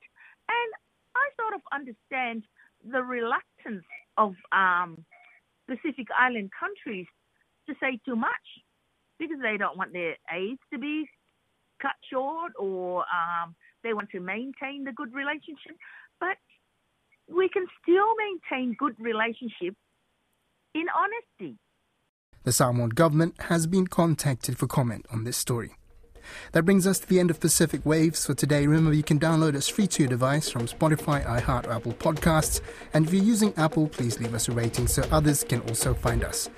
And 0.48 0.72
I 1.14 1.28
sort 1.40 1.54
of 1.54 1.60
understand 1.72 2.44
the 2.84 3.02
reluctance 3.02 3.84
of 4.16 4.34
um, 4.52 5.04
Pacific 5.68 6.08
Island 6.16 6.50
countries 6.58 7.06
to 7.68 7.74
say 7.80 7.98
too 8.04 8.16
much 8.16 8.46
because 9.18 9.38
they 9.42 9.56
don't 9.56 9.76
want 9.76 9.92
their 9.92 10.16
aids 10.32 10.60
to 10.72 10.78
be 10.78 11.08
cut 11.80 11.94
short 12.10 12.52
or 12.58 13.00
um, 13.00 13.54
they 13.84 13.92
want 13.92 14.10
to 14.10 14.20
maintain 14.20 14.84
the 14.84 14.92
good 14.92 15.12
relationship. 15.12 15.76
But 16.20 16.36
we 17.28 17.48
can 17.48 17.66
still 17.82 18.14
maintain 18.16 18.74
good 18.78 18.96
relationship 18.98 19.74
in 20.74 20.86
honesty. 20.94 21.58
The 22.48 22.52
Samoan 22.52 22.88
government 22.88 23.34
has 23.50 23.66
been 23.66 23.86
contacted 23.88 24.56
for 24.56 24.66
comment 24.66 25.04
on 25.12 25.24
this 25.24 25.36
story. 25.36 25.76
That 26.52 26.62
brings 26.62 26.86
us 26.86 26.98
to 26.98 27.06
the 27.06 27.20
end 27.20 27.30
of 27.30 27.40
Pacific 27.40 27.84
Waves 27.84 28.24
for 28.24 28.32
today. 28.32 28.66
Remember, 28.66 28.94
you 28.94 29.02
can 29.02 29.20
download 29.20 29.54
us 29.54 29.68
free 29.68 29.86
to 29.88 30.04
your 30.04 30.08
device 30.08 30.48
from 30.48 30.62
Spotify, 30.62 31.26
iHeart, 31.26 31.66
or 31.66 31.72
Apple 31.72 31.92
Podcasts. 31.92 32.62
And 32.94 33.06
if 33.06 33.12
you're 33.12 33.22
using 33.22 33.52
Apple, 33.58 33.86
please 33.86 34.18
leave 34.18 34.32
us 34.32 34.48
a 34.48 34.52
rating 34.52 34.86
so 34.86 35.02
others 35.10 35.44
can 35.44 35.60
also 35.68 35.92
find 35.92 36.24
us. 36.24 36.48